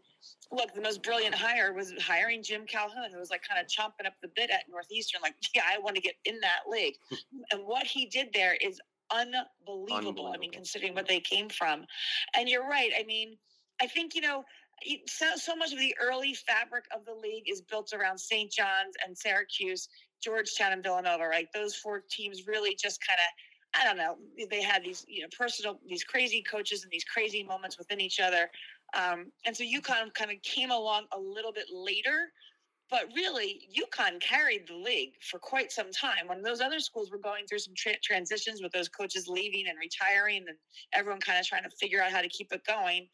look, 0.53 0.73
the 0.73 0.81
most 0.81 1.03
brilliant 1.03 1.35
hire 1.35 1.73
was 1.73 1.93
hiring 2.01 2.41
Jim 2.41 2.65
Calhoun, 2.65 3.11
who 3.13 3.19
was 3.19 3.31
like 3.31 3.43
kind 3.43 3.61
of 3.61 3.67
chomping 3.67 4.07
up 4.07 4.15
the 4.23 4.31
bit 4.37 4.51
at 4.51 4.63
Northeastern, 4.71 5.21
like, 5.21 5.35
yeah, 5.55 5.63
I 5.69 5.79
want 5.79 5.97
to 5.97 6.03
get 6.03 6.15
in 6.27 6.39
that 6.41 6.71
league. 6.71 6.95
and 7.51 7.63
what 7.65 7.87
he 7.87 8.07
did 8.07 8.29
there 8.33 8.57
is 8.61 8.81
unbelievable. 9.11 9.87
unbelievable. 9.93 10.33
I 10.35 10.39
mean, 10.39 10.53
considering 10.53 10.95
what 10.95 11.09
they 11.09 11.21
came 11.21 11.49
from. 11.49 11.85
And 12.37 12.49
you're 12.49 12.69
right. 12.69 12.91
I 12.99 13.05
mean, 13.05 13.37
I 13.81 13.87
think, 13.87 14.15
you 14.15 14.21
know, 14.21 14.45
so, 15.07 15.27
so 15.37 15.57
much 15.57 15.73
of 15.73 15.79
the 15.79 15.95
early 16.01 16.35
fabric 16.35 16.85
of 16.95 17.05
the 17.05 17.15
league 17.15 17.45
is 17.51 17.63
built 17.63 17.93
around 17.93 18.19
St. 18.19 18.51
John's 18.51 18.95
and 19.05 19.17
Syracuse, 19.17 19.89
Georgetown 20.23 20.73
and 20.73 20.83
Villanova, 20.83 21.27
right? 21.27 21.49
Those 21.55 21.75
four 21.75 22.03
teams 22.11 22.47
really 22.47 22.77
just 22.81 23.01
kind 23.07 23.19
of 23.19 23.27
I 23.79 23.85
don't 23.85 23.99
know. 23.99 24.17
They 24.51 24.63
had 24.63 24.83
these, 24.83 25.05
you 25.09 25.23
know, 25.23 25.29
personal, 25.37 25.79
these 25.87 26.03
crazy 26.03 26.43
coaches 26.43 26.83
and 26.83 26.91
these 26.91 27.05
crazy 27.05 27.43
moments 27.43 27.77
within 27.77 28.01
each 28.01 28.19
other. 28.19 28.51
Um, 28.95 29.31
and 29.45 29.55
so 29.57 29.63
UConn 29.63 30.13
kind 30.15 30.31
of 30.31 30.41
came 30.43 30.71
along 30.71 31.05
a 31.13 31.19
little 31.19 31.53
bit 31.53 31.67
later, 31.71 32.33
but 32.91 33.05
really, 33.15 33.69
UConn 33.77 34.21
carried 34.21 34.67
the 34.67 34.77
league 34.77 35.13
for 35.21 35.39
quite 35.39 35.71
some 35.71 35.93
time. 35.93 36.27
When 36.27 36.43
those 36.43 36.61
other 36.61 36.81
schools 36.81 37.11
were 37.11 37.19
going 37.19 37.47
through 37.47 37.59
some 37.59 37.75
tra- 37.77 38.01
transitions 38.03 38.63
with 38.63 38.73
those 38.73 38.89
coaches 38.89 39.29
leaving 39.29 39.67
and 39.69 39.79
retiring, 39.79 40.45
and 40.49 40.57
everyone 40.93 41.21
kind 41.21 41.39
of 41.39 41.47
trying 41.47 41.65
to 41.65 41.71
figure 41.71 42.03
out 42.03 42.13
how 42.13 42.23
to 42.23 42.29
keep 42.29 42.53
it 42.53 42.65
going, 42.65 43.09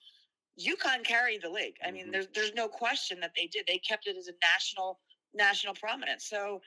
UConn 0.60 1.04
carried 1.04 1.42
the 1.42 1.50
league. 1.50 1.74
I 1.84 1.90
mean, 1.90 2.04
mm-hmm. 2.04 2.12
there's 2.12 2.28
there's 2.34 2.54
no 2.54 2.68
question 2.68 3.18
that 3.20 3.32
they 3.36 3.46
did. 3.46 3.64
They 3.66 3.78
kept 3.78 4.06
it 4.06 4.16
as 4.16 4.28
a 4.28 4.34
national 4.42 5.00
national 5.34 5.74
prominence. 5.74 6.28
So 6.28 6.60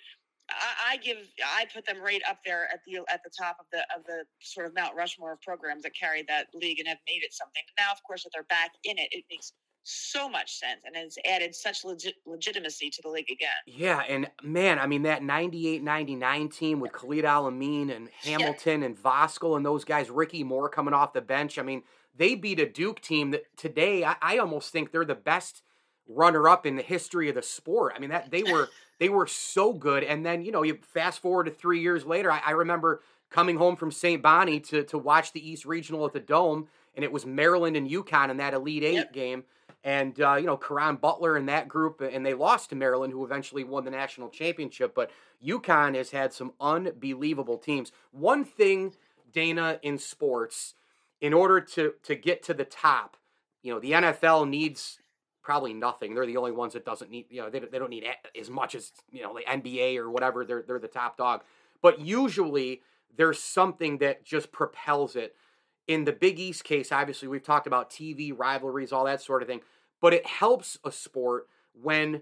I, 0.49 0.93
I, 0.93 0.97
give 0.97 1.17
I 1.45 1.65
put 1.73 1.85
them 1.85 2.01
right 2.01 2.21
up 2.29 2.39
there 2.45 2.67
at 2.73 2.79
the 2.85 2.99
at 3.11 3.23
the 3.23 3.31
top 3.37 3.57
of 3.59 3.65
the 3.71 3.79
of 3.95 4.05
the 4.05 4.23
sort 4.41 4.65
of 4.65 4.75
Mount 4.75 4.95
Rushmore 4.95 5.33
of 5.33 5.41
programs 5.41 5.83
that 5.83 5.95
carried 5.95 6.27
that 6.27 6.47
league 6.53 6.79
and 6.79 6.87
have 6.87 6.99
made 7.07 7.23
it 7.23 7.33
something. 7.33 7.63
Now, 7.79 7.91
of 7.91 8.03
course, 8.03 8.23
that 8.23 8.31
they're 8.33 8.43
back 8.43 8.71
in 8.83 8.97
it, 8.97 9.07
it 9.11 9.23
makes 9.29 9.53
so 9.87 10.27
much 10.27 10.57
sense 10.57 10.81
and 10.85 10.95
has 10.95 11.17
added 11.25 11.55
such 11.55 11.85
legit- 11.85 12.17
legitimacy 12.25 12.89
to 12.89 13.01
the 13.01 13.09
league 13.09 13.31
again. 13.31 13.49
Yeah, 13.65 14.01
and 14.07 14.29
man, 14.43 14.79
I 14.79 14.87
mean 14.87 15.03
that 15.03 15.21
98-99 15.21 16.53
team 16.53 16.79
with 16.79 16.91
Khalid 16.91 17.25
El-Amin 17.25 17.89
and 17.89 18.09
Hamilton 18.23 18.81
yeah. 18.81 18.87
and 18.87 18.97
Voskuhl 18.97 19.55
and 19.55 19.65
those 19.65 19.85
guys, 19.85 20.09
Ricky 20.09 20.43
Moore 20.43 20.69
coming 20.69 20.93
off 20.93 21.13
the 21.13 21.21
bench. 21.21 21.57
I 21.57 21.63
mean, 21.63 21.83
they 22.17 22.35
beat 22.35 22.59
a 22.59 22.67
Duke 22.67 22.99
team 22.99 23.31
that 23.31 23.43
today 23.55 24.03
I, 24.03 24.15
I 24.21 24.37
almost 24.39 24.71
think 24.71 24.91
they're 24.91 25.05
the 25.05 25.15
best 25.15 25.61
runner 26.07 26.47
up 26.49 26.65
in 26.65 26.75
the 26.75 26.81
history 26.81 27.29
of 27.29 27.35
the 27.35 27.41
sport. 27.41 27.93
I 27.95 27.99
mean 27.99 28.09
that 28.09 28.31
they 28.31 28.43
were 28.43 28.69
they 28.99 29.09
were 29.09 29.27
so 29.27 29.73
good. 29.73 30.03
And 30.03 30.25
then 30.25 30.43
you 30.43 30.51
know 30.51 30.63
you 30.63 30.79
fast 30.81 31.21
forward 31.21 31.45
to 31.45 31.51
three 31.51 31.81
years 31.81 32.05
later. 32.05 32.31
I, 32.31 32.41
I 32.45 32.51
remember 32.51 33.01
coming 33.29 33.57
home 33.57 33.75
from 33.75 33.91
St. 33.91 34.21
Bonnie 34.21 34.59
to 34.61 34.83
to 34.83 34.97
watch 34.97 35.31
the 35.31 35.49
East 35.49 35.65
Regional 35.65 36.05
at 36.05 36.13
the 36.13 36.19
Dome, 36.19 36.67
and 36.95 37.05
it 37.05 37.11
was 37.11 37.25
Maryland 37.25 37.77
and 37.77 37.89
UConn 37.89 38.29
in 38.29 38.37
that 38.37 38.53
Elite 38.53 38.83
Eight 38.83 38.93
yep. 38.95 39.13
game. 39.13 39.43
And 39.83 40.19
uh, 40.19 40.35
you 40.35 40.45
know 40.45 40.57
Caron 40.57 40.97
Butler 40.97 41.37
and 41.37 41.47
that 41.49 41.67
group, 41.67 42.01
and 42.01 42.25
they 42.25 42.33
lost 42.33 42.71
to 42.71 42.75
Maryland, 42.75 43.13
who 43.13 43.23
eventually 43.23 43.63
won 43.63 43.85
the 43.85 43.91
national 43.91 44.29
championship. 44.29 44.93
But 44.93 45.11
UConn 45.45 45.95
has 45.95 46.11
had 46.11 46.33
some 46.33 46.53
unbelievable 46.59 47.57
teams. 47.57 47.91
One 48.11 48.43
thing, 48.43 48.95
Dana, 49.31 49.79
in 49.83 49.97
sports, 49.97 50.73
in 51.21 51.33
order 51.33 51.61
to 51.61 51.93
to 52.03 52.15
get 52.15 52.43
to 52.43 52.53
the 52.53 52.65
top, 52.65 53.17
you 53.61 53.73
know 53.73 53.79
the 53.79 53.91
NFL 53.91 54.49
needs 54.49 54.99
probably 55.47 55.73
nothing. 55.73 56.13
They're 56.13 56.25
the 56.25 56.35
only 56.35 56.51
ones 56.51 56.73
that 56.73 56.83
doesn't 56.83 57.09
need, 57.09 57.27
you 57.29 57.41
know, 57.41 57.49
they, 57.49 57.59
they 57.59 57.79
don't 57.79 57.89
need 57.89 58.03
as 58.37 58.49
much 58.49 58.75
as, 58.75 58.91
you 59.13 59.23
know, 59.23 59.33
the 59.33 59.45
NBA 59.49 59.95
or 59.95 60.09
whatever. 60.09 60.43
They're, 60.43 60.61
they're 60.61 60.77
the 60.77 60.89
top 60.89 61.15
dog. 61.15 61.41
But 61.81 62.01
usually 62.01 62.81
there's 63.15 63.39
something 63.39 63.99
that 63.99 64.25
just 64.25 64.51
propels 64.51 65.15
it. 65.15 65.37
In 65.87 66.03
the 66.03 66.11
Big 66.11 66.39
East 66.39 66.63
case, 66.63 66.91
obviously, 66.91 67.27
we've 67.27 67.43
talked 67.43 67.67
about 67.67 67.89
TV, 67.89 68.37
rivalries, 68.37 68.91
all 68.91 69.05
that 69.05 69.21
sort 69.21 69.41
of 69.41 69.47
thing. 69.47 69.61
But 70.01 70.13
it 70.13 70.25
helps 70.25 70.77
a 70.83 70.91
sport 70.91 71.47
when 71.73 72.21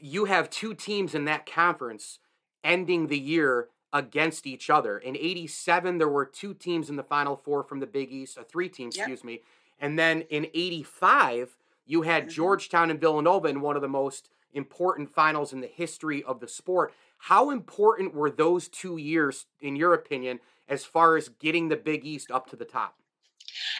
you 0.00 0.24
have 0.24 0.48
two 0.50 0.74
teams 0.74 1.14
in 1.14 1.26
that 1.26 1.46
conference 1.46 2.18
ending 2.64 3.08
the 3.08 3.18
year 3.18 3.68
against 3.92 4.46
each 4.46 4.68
other. 4.68 4.98
In 4.98 5.16
87, 5.16 5.98
there 5.98 6.08
were 6.08 6.24
two 6.24 6.54
teams 6.54 6.90
in 6.90 6.96
the 6.96 7.02
Final 7.02 7.36
Four 7.36 7.62
from 7.62 7.80
the 7.80 7.86
Big 7.86 8.10
East, 8.10 8.38
uh, 8.38 8.42
three 8.42 8.68
teams, 8.68 8.96
yep. 8.96 9.04
excuse 9.04 9.24
me. 9.24 9.40
And 9.78 9.98
then 9.98 10.22
in 10.22 10.46
85, 10.46 11.56
you 11.84 12.02
had 12.02 12.24
mm-hmm. 12.24 12.30
Georgetown 12.30 12.90
and 12.90 13.00
Villanova 13.00 13.48
in 13.48 13.60
one 13.60 13.76
of 13.76 13.82
the 13.82 13.88
most 13.88 14.28
important 14.52 15.14
finals 15.14 15.52
in 15.52 15.60
the 15.60 15.66
history 15.66 16.22
of 16.24 16.40
the 16.40 16.48
sport. 16.48 16.92
How 17.18 17.50
important 17.50 18.14
were 18.14 18.30
those 18.30 18.68
two 18.68 18.96
years, 18.96 19.46
in 19.60 19.76
your 19.76 19.94
opinion, 19.94 20.40
as 20.68 20.84
far 20.84 21.16
as 21.16 21.28
getting 21.28 21.68
the 21.68 21.76
Big 21.76 22.04
East 22.04 22.30
up 22.30 22.48
to 22.50 22.56
the 22.56 22.64
top? 22.64 22.96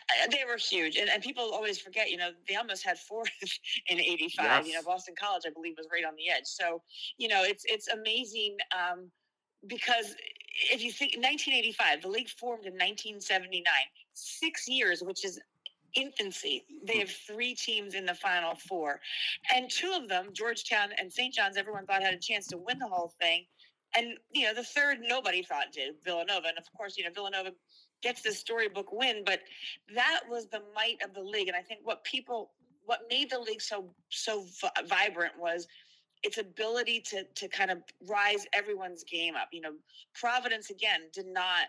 Uh, 0.09 0.31
they 0.31 0.45
were 0.47 0.57
huge, 0.57 0.97
and, 0.97 1.11
and 1.11 1.23
people 1.23 1.51
always 1.53 1.79
forget. 1.79 2.11
You 2.11 2.17
know, 2.17 2.31
they 2.49 2.57
almost 2.57 2.85
had 2.85 2.99
four 2.99 3.25
in 3.89 4.01
'85. 4.01 4.45
Yes. 4.45 4.67
You 4.67 4.75
know, 4.75 4.83
Boston 4.83 5.15
College, 5.19 5.43
I 5.47 5.51
believe, 5.51 5.75
was 5.77 5.89
right 5.93 6.05
on 6.05 6.15
the 6.17 6.31
edge. 6.31 6.47
So, 6.47 6.83
you 7.19 7.29
know, 7.29 7.43
it's 7.45 7.65
it's 7.67 7.89
amazing 7.89 8.57
um, 8.73 9.11
because 9.67 10.15
if 10.73 10.83
you 10.83 10.93
think 10.93 11.13
1985, 11.17 12.03
the 12.03 12.09
league 12.09 12.29
formed 12.29 12.65
in 12.65 12.73
1979, 12.73 13.65
six 14.15 14.69
years, 14.69 15.03
which 15.03 15.25
is 15.25 15.41
infancy. 15.95 16.65
They 16.85 16.95
hmm. 16.95 17.01
have 17.01 17.11
three 17.11 17.55
teams 17.55 17.95
in 17.95 18.07
the 18.07 18.15
final 18.15 18.55
four. 18.55 19.01
And 19.55 19.71
two 19.71 19.93
of 19.93 20.09
them, 20.09 20.29
Georgetown 20.33 20.91
and 20.99 21.13
St. 21.13 21.35
John's, 21.35 21.57
everyone 21.57 21.87
thought 21.87 22.03
had 22.03 22.15
a 22.15 22.19
chance 22.19 22.47
to 22.49 22.59
win 22.59 22.79
the 22.79 22.89
whole 22.89 23.13
thing. 23.21 23.47
And, 23.95 24.15
you 24.33 24.45
know, 24.45 24.55
the 24.55 24.65
third, 24.65 24.99
nobody 25.01 25.43
thought 25.43 25.73
did, 25.73 25.95
Villanova. 26.05 26.49
And 26.49 26.59
of 26.59 26.65
course, 26.77 26.97
you 26.97 27.05
know, 27.05 27.11
Villanova 27.15 27.53
gets 28.03 28.23
the 28.23 28.33
storybook 28.33 28.93
win, 28.93 29.23
but 29.25 29.41
that 29.95 30.21
was 30.29 30.47
the 30.49 30.63
might 30.75 30.97
of 31.05 31.15
the 31.15 31.23
league. 31.23 31.49
And 31.49 31.57
I 31.57 31.63
think 31.63 31.81
what 31.85 32.05
people, 32.05 32.51
what 32.85 33.03
made 33.09 33.31
the 33.31 33.39
league 33.39 33.63
so, 33.63 33.91
so 34.11 34.45
vibrant 34.87 35.33
was 35.39 35.67
its 36.23 36.39
ability 36.39 37.01
to, 37.01 37.25
to 37.35 37.49
kind 37.49 37.71
of 37.71 37.79
rise 38.07 38.47
everyone's 38.53 39.05
game 39.05 39.35
up. 39.35 39.49
You 39.53 39.63
know, 39.63 39.73
Providence, 40.15 40.71
again, 40.71 41.03
did 41.13 41.27
not 41.27 41.67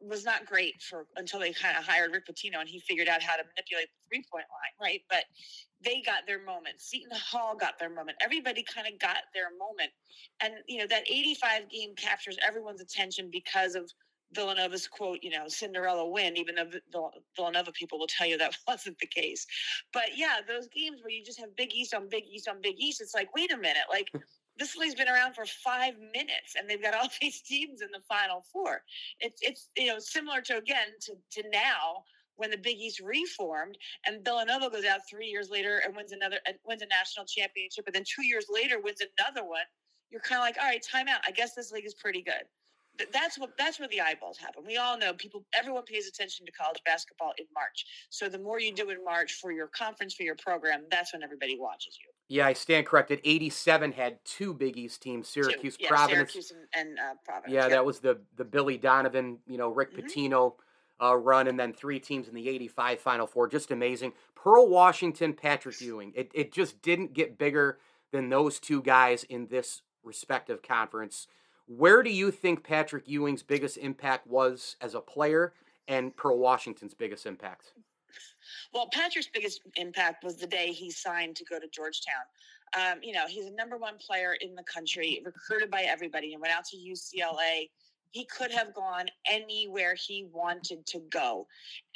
was 0.00 0.24
not 0.24 0.46
great 0.46 0.80
for 0.82 1.06
until 1.16 1.40
they 1.40 1.52
kind 1.52 1.76
of 1.76 1.84
hired 1.84 2.12
Rick 2.12 2.26
Pitino 2.26 2.60
and 2.60 2.68
he 2.68 2.80
figured 2.80 3.08
out 3.08 3.22
how 3.22 3.36
to 3.36 3.42
manipulate 3.42 3.88
the 3.88 4.08
three 4.08 4.24
point 4.30 4.46
line, 4.50 4.74
right? 4.80 5.00
But 5.10 5.24
they 5.84 6.02
got 6.02 6.26
their 6.26 6.42
moment. 6.42 6.80
Seton 6.80 7.10
Hall 7.12 7.56
got 7.56 7.78
their 7.78 7.90
moment. 7.90 8.18
Everybody 8.20 8.64
kind 8.64 8.86
of 8.86 8.98
got 8.98 9.18
their 9.34 9.50
moment. 9.58 9.90
And, 10.40 10.54
you 10.66 10.78
know, 10.78 10.86
that 10.88 11.08
85 11.08 11.70
game 11.70 11.94
captures 11.96 12.36
everyone's 12.46 12.80
attention 12.80 13.28
because 13.30 13.74
of 13.74 13.90
Villanova's 14.32 14.86
quote, 14.86 15.18
you 15.22 15.30
know, 15.30 15.48
Cinderella 15.48 16.06
win, 16.06 16.36
even 16.36 16.56
though 16.56 16.66
the 16.92 17.10
Villanova 17.34 17.72
people 17.72 17.98
will 17.98 18.06
tell 18.06 18.26
you 18.26 18.36
that 18.38 18.56
wasn't 18.68 18.98
the 18.98 19.06
case. 19.06 19.46
But 19.92 20.16
yeah, 20.16 20.36
those 20.46 20.68
games 20.68 21.00
where 21.02 21.10
you 21.10 21.24
just 21.24 21.40
have 21.40 21.56
Big 21.56 21.72
East 21.72 21.94
on 21.94 22.08
Big 22.08 22.24
East 22.30 22.48
on 22.48 22.60
Big 22.60 22.74
East, 22.78 23.00
it's 23.00 23.14
like, 23.14 23.34
wait 23.34 23.52
a 23.52 23.56
minute, 23.56 23.84
like 23.90 24.08
this 24.58 24.76
league's 24.76 24.94
been 24.94 25.08
around 25.08 25.34
for 25.34 25.46
five 25.46 25.94
minutes 25.98 26.54
and 26.58 26.68
they've 26.68 26.82
got 26.82 26.94
all 26.94 27.08
these 27.20 27.42
teams 27.42 27.82
in 27.82 27.88
the 27.92 28.00
final 28.08 28.44
four. 28.52 28.82
It's 29.20 29.40
it's 29.42 29.68
you 29.76 29.86
know 29.86 29.98
similar 29.98 30.40
to 30.42 30.56
again 30.56 30.88
to 31.02 31.14
to 31.32 31.48
now 31.50 32.04
when 32.36 32.50
the 32.50 32.58
Big 32.58 32.78
East 32.78 33.00
reformed 33.00 33.76
and 34.06 34.24
Villanova 34.24 34.70
goes 34.70 34.84
out 34.84 35.00
three 35.10 35.26
years 35.26 35.50
later 35.50 35.82
and 35.84 35.96
wins 35.96 36.12
another 36.12 36.38
and 36.46 36.56
wins 36.66 36.82
a 36.82 36.86
national 36.86 37.26
championship 37.26 37.84
and 37.86 37.94
then 37.94 38.04
two 38.04 38.24
years 38.24 38.46
later 38.50 38.80
wins 38.80 39.00
another 39.18 39.46
one. 39.46 39.66
You're 40.10 40.22
kind 40.22 40.38
of 40.38 40.44
like, 40.44 40.56
all 40.58 40.66
right, 40.66 40.82
time 40.82 41.06
out. 41.08 41.20
I 41.26 41.32
guess 41.32 41.54
this 41.54 41.70
league 41.70 41.84
is 41.84 41.94
pretty 41.94 42.22
good 42.22 42.44
that's 43.12 43.38
what 43.38 43.50
that's 43.56 43.78
where 43.78 43.88
the 43.88 44.00
eyeballs 44.00 44.38
happen. 44.38 44.64
We 44.66 44.76
all 44.76 44.98
know 44.98 45.12
people. 45.12 45.44
Everyone 45.56 45.84
pays 45.84 46.08
attention 46.08 46.46
to 46.46 46.52
college 46.52 46.80
basketball 46.84 47.32
in 47.38 47.46
March. 47.54 47.84
So 48.10 48.28
the 48.28 48.38
more 48.38 48.60
you 48.60 48.74
do 48.74 48.90
in 48.90 49.04
March 49.04 49.34
for 49.34 49.52
your 49.52 49.68
conference 49.68 50.14
for 50.14 50.24
your 50.24 50.36
program, 50.36 50.84
that's 50.90 51.12
when 51.12 51.22
everybody 51.22 51.56
watches 51.58 51.96
you. 52.02 52.10
Yeah, 52.28 52.46
I 52.46 52.52
stand 52.52 52.86
corrected. 52.86 53.20
Eighty-seven 53.24 53.92
had 53.92 54.22
two 54.24 54.52
Big 54.52 54.76
East 54.76 55.02
teams: 55.02 55.28
Syracuse, 55.28 55.76
yeah, 55.80 55.88
Providence, 55.88 56.32
Syracuse 56.32 56.52
and, 56.74 56.88
and 56.90 56.98
uh, 56.98 57.14
Providence. 57.24 57.54
Yeah, 57.54 57.62
yep. 57.62 57.70
that 57.70 57.84
was 57.86 58.00
the 58.00 58.18
the 58.36 58.44
Billy 58.44 58.76
Donovan, 58.76 59.38
you 59.46 59.56
know, 59.56 59.70
Rick 59.70 59.94
mm-hmm. 59.94 60.06
Pitino 60.06 60.54
uh, 61.02 61.16
run, 61.16 61.48
and 61.48 61.58
then 61.58 61.72
three 61.72 61.98
teams 61.98 62.28
in 62.28 62.34
the 62.34 62.48
'85 62.48 63.00
Final 63.00 63.26
Four. 63.26 63.48
Just 63.48 63.70
amazing. 63.70 64.12
Pearl 64.34 64.68
Washington, 64.68 65.32
Patrick 65.32 65.80
Ewing. 65.80 66.12
It 66.14 66.30
it 66.34 66.52
just 66.52 66.82
didn't 66.82 67.14
get 67.14 67.38
bigger 67.38 67.78
than 68.12 68.28
those 68.28 68.58
two 68.58 68.82
guys 68.82 69.24
in 69.24 69.46
this 69.46 69.82
respective 70.04 70.62
conference. 70.62 71.28
Where 71.66 72.02
do 72.02 72.10
you 72.10 72.30
think 72.30 72.64
Patrick 72.64 73.06
Ewing's 73.06 73.42
biggest 73.42 73.76
impact 73.76 74.26
was 74.26 74.76
as 74.80 74.94
a 74.94 75.00
player 75.00 75.52
and 75.86 76.16
Pearl 76.16 76.38
Washington's 76.38 76.94
biggest 76.94 77.26
impact? 77.26 77.72
Well, 78.72 78.88
Patrick's 78.92 79.28
biggest 79.32 79.60
impact 79.76 80.24
was 80.24 80.36
the 80.36 80.46
day 80.46 80.72
he 80.72 80.90
signed 80.90 81.36
to 81.36 81.44
go 81.44 81.58
to 81.58 81.68
Georgetown. 81.68 82.24
Um, 82.76 82.98
you 83.02 83.12
know, 83.12 83.26
he's 83.26 83.46
a 83.46 83.52
number 83.52 83.76
one 83.78 83.96
player 83.98 84.36
in 84.40 84.54
the 84.54 84.62
country, 84.64 85.22
recruited 85.24 85.70
by 85.70 85.82
everybody, 85.82 86.32
and 86.34 86.40
went 86.40 86.54
out 86.54 86.64
to 86.66 86.76
UCLA. 86.76 87.70
He 88.10 88.24
could 88.24 88.50
have 88.50 88.74
gone 88.74 89.06
anywhere 89.26 89.94
he 89.94 90.26
wanted 90.32 90.86
to 90.86 91.00
go. 91.10 91.46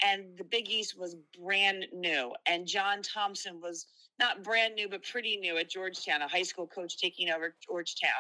And 0.04 0.36
the 0.36 0.44
Big 0.44 0.68
East 0.68 0.98
was 0.98 1.16
brand 1.38 1.86
new. 1.92 2.32
And 2.46 2.66
John 2.66 3.02
Thompson 3.02 3.60
was 3.60 3.86
not 4.18 4.42
brand 4.42 4.74
new, 4.74 4.88
but 4.88 5.02
pretty 5.04 5.36
new 5.36 5.56
at 5.56 5.70
Georgetown, 5.70 6.22
a 6.22 6.28
high 6.28 6.42
school 6.42 6.66
coach 6.66 6.98
taking 6.98 7.30
over 7.30 7.54
Georgetown. 7.66 8.10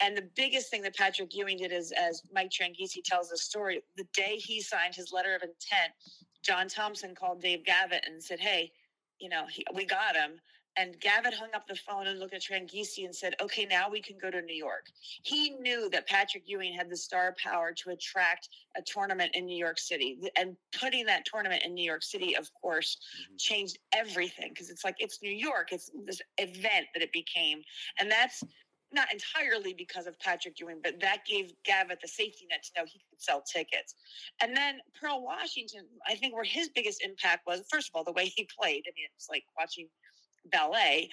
And 0.00 0.16
the 0.16 0.28
biggest 0.36 0.70
thing 0.70 0.82
that 0.82 0.94
Patrick 0.94 1.34
Ewing 1.34 1.56
did 1.56 1.72
is, 1.72 1.92
as 1.92 2.22
Mike 2.32 2.50
Tranghese 2.50 3.02
tells 3.04 3.30
the 3.30 3.38
story, 3.38 3.82
the 3.96 4.06
day 4.12 4.36
he 4.36 4.60
signed 4.60 4.94
his 4.94 5.10
letter 5.10 5.34
of 5.34 5.42
intent, 5.42 5.92
John 6.42 6.68
Thompson 6.68 7.14
called 7.14 7.40
Dave 7.40 7.64
Gavitt 7.64 8.04
and 8.06 8.22
said, 8.22 8.40
Hey, 8.40 8.72
you 9.18 9.28
know, 9.28 9.46
he, 9.48 9.64
we 9.74 9.86
got 9.86 10.16
him. 10.16 10.40
And 10.76 10.98
Gavitt 11.00 11.34
hung 11.34 11.50
up 11.54 11.66
the 11.66 11.74
phone 11.74 12.06
and 12.06 12.18
looked 12.18 12.32
at 12.32 12.42
Tranghese 12.42 13.04
and 13.04 13.14
said, 13.14 13.34
okay, 13.42 13.66
now 13.66 13.90
we 13.90 14.00
can 14.00 14.16
go 14.16 14.30
to 14.30 14.40
New 14.40 14.54
York. 14.54 14.86
He 15.22 15.50
knew 15.50 15.90
that 15.90 16.06
Patrick 16.06 16.44
Ewing 16.46 16.72
had 16.72 16.88
the 16.88 16.96
star 16.96 17.34
power 17.42 17.72
to 17.72 17.90
attract 17.90 18.48
a 18.74 18.80
tournament 18.80 19.32
in 19.34 19.44
New 19.44 19.56
York 19.56 19.78
City. 19.78 20.18
And 20.36 20.56
putting 20.78 21.04
that 21.06 21.26
tournament 21.26 21.62
in 21.64 21.74
New 21.74 21.84
York 21.84 22.02
City, 22.02 22.36
of 22.36 22.50
course, 22.54 22.96
mm-hmm. 22.96 23.36
changed 23.38 23.78
everything 23.94 24.48
because 24.48 24.70
it's 24.70 24.82
like, 24.82 24.96
it's 24.98 25.22
New 25.22 25.32
York. 25.32 25.72
It's 25.72 25.90
this 26.06 26.22
event 26.38 26.86
that 26.94 27.02
it 27.02 27.12
became. 27.12 27.60
And 28.00 28.10
that's 28.10 28.42
not 28.94 29.08
entirely 29.12 29.74
because 29.74 30.06
of 30.06 30.18
Patrick 30.18 30.58
Ewing, 30.60 30.80
but 30.82 31.00
that 31.00 31.24
gave 31.26 31.52
Gavitt 31.64 32.00
the 32.00 32.08
safety 32.08 32.46
net 32.50 32.62
to 32.64 32.70
know 32.80 32.86
he 32.86 33.00
could 33.10 33.20
sell 33.20 33.42
tickets. 33.42 33.94
And 34.40 34.56
then 34.56 34.78
Pearl 35.00 35.22
Washington, 35.22 35.86
I 36.06 36.14
think 36.14 36.34
where 36.34 36.44
his 36.44 36.68
biggest 36.68 37.02
impact 37.02 37.46
was, 37.46 37.62
first 37.70 37.88
of 37.88 37.94
all, 37.94 38.04
the 38.04 38.12
way 38.12 38.26
he 38.26 38.48
played. 38.58 38.84
I 38.86 38.92
mean, 38.96 39.06
it's 39.16 39.28
like 39.28 39.44
watching 39.58 39.88
ballet, 40.50 41.08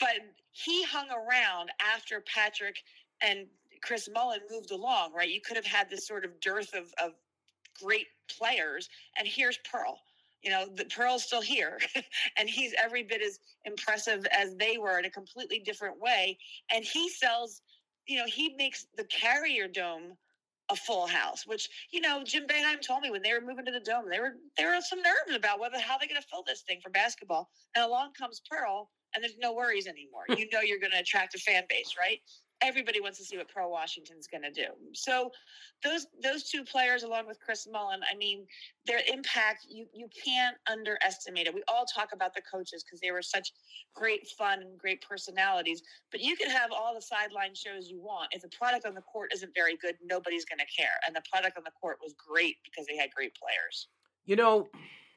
but 0.00 0.16
he 0.50 0.82
hung 0.84 1.06
around 1.10 1.70
after 1.94 2.22
Patrick 2.32 2.76
and 3.22 3.46
Chris 3.82 4.08
Mullin 4.12 4.40
moved 4.50 4.70
along, 4.70 5.12
right? 5.12 5.28
You 5.28 5.40
could 5.40 5.56
have 5.56 5.66
had 5.66 5.90
this 5.90 6.06
sort 6.06 6.24
of 6.24 6.38
dearth 6.40 6.74
of, 6.74 6.92
of 7.02 7.12
great 7.80 8.06
players, 8.28 8.88
and 9.18 9.26
here's 9.26 9.58
Pearl. 9.70 9.98
You 10.42 10.50
know, 10.50 10.66
the 10.74 10.84
Pearl's 10.86 11.24
still 11.24 11.40
here, 11.40 11.78
and 12.36 12.48
he's 12.48 12.74
every 12.82 13.02
bit 13.02 13.22
as 13.22 13.38
impressive 13.64 14.26
as 14.26 14.56
they 14.56 14.78
were 14.78 14.98
in 14.98 15.04
a 15.04 15.10
completely 15.10 15.60
different 15.60 16.00
way. 16.00 16.36
And 16.72 16.84
he 16.84 17.08
sells, 17.08 17.62
you 18.06 18.18
know, 18.18 18.26
he 18.26 18.54
makes 18.56 18.86
the 18.96 19.04
Carrier 19.04 19.68
Dome 19.68 20.16
a 20.70 20.76
full 20.76 21.06
house, 21.06 21.46
which 21.46 21.68
you 21.92 22.00
know 22.00 22.22
Jim 22.24 22.46
Boeheim 22.46 22.80
told 22.80 23.02
me 23.02 23.10
when 23.10 23.22
they 23.22 23.32
were 23.32 23.40
moving 23.40 23.64
to 23.66 23.72
the 23.72 23.80
dome, 23.80 24.08
they 24.10 24.20
were 24.20 24.36
there 24.56 24.74
were 24.74 24.80
some 24.80 25.00
nerves 25.00 25.36
about 25.36 25.60
whether 25.60 25.78
how 25.78 25.98
they're 25.98 26.08
going 26.08 26.20
to 26.20 26.26
fill 26.28 26.44
this 26.46 26.62
thing 26.62 26.80
for 26.82 26.90
basketball. 26.90 27.50
And 27.74 27.84
along 27.84 28.12
comes 28.18 28.40
Pearl, 28.50 28.90
and 29.14 29.22
there's 29.22 29.36
no 29.38 29.52
worries 29.52 29.86
anymore. 29.86 30.24
Hmm. 30.28 30.38
you 30.38 30.48
know 30.52 30.60
you're 30.60 30.80
going 30.80 30.92
to 30.92 31.00
attract 31.00 31.34
a 31.34 31.38
fan 31.38 31.64
base, 31.68 31.94
right? 31.98 32.18
Everybody 32.62 33.00
wants 33.00 33.18
to 33.18 33.24
see 33.24 33.36
what 33.36 33.48
Pearl 33.48 33.70
Washington's 33.70 34.26
going 34.26 34.42
to 34.42 34.50
do. 34.50 34.68
So 34.92 35.30
those 35.82 36.06
those 36.22 36.44
two 36.44 36.64
players, 36.64 37.02
along 37.02 37.26
with 37.26 37.40
Chris 37.40 37.66
Mullin, 37.70 38.00
I 38.10 38.16
mean, 38.16 38.46
their 38.86 39.00
impact 39.12 39.66
you 39.68 39.86
you 39.92 40.08
can't 40.24 40.56
underestimate 40.70 41.46
it. 41.46 41.54
We 41.54 41.62
all 41.68 41.84
talk 41.84 42.10
about 42.12 42.34
the 42.34 42.42
coaches 42.42 42.84
because 42.84 43.00
they 43.00 43.10
were 43.10 43.22
such 43.22 43.52
great 43.94 44.26
fun 44.38 44.60
and 44.60 44.78
great 44.78 45.02
personalities, 45.06 45.82
but 46.10 46.20
you 46.20 46.36
can 46.36 46.50
have 46.50 46.70
all 46.72 46.94
the 46.94 47.02
sideline 47.02 47.54
shows 47.54 47.88
you 47.88 48.00
want. 48.00 48.28
If 48.32 48.42
the 48.42 48.48
product 48.48 48.86
on 48.86 48.94
the 48.94 49.02
court 49.02 49.32
isn't 49.34 49.54
very 49.54 49.76
good, 49.76 49.96
nobody's 50.04 50.44
going 50.44 50.60
to 50.60 50.66
care. 50.76 50.98
And 51.06 51.14
the 51.14 51.22
product 51.30 51.56
on 51.56 51.64
the 51.64 51.72
court 51.80 51.98
was 52.02 52.14
great 52.14 52.56
because 52.64 52.86
they 52.86 52.96
had 52.96 53.10
great 53.14 53.32
players. 53.34 53.88
You 54.24 54.36
know, 54.36 54.68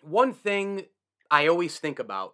one 0.01 0.33
thing 0.33 0.85
I 1.29 1.47
always 1.47 1.77
think 1.79 1.99
about 1.99 2.33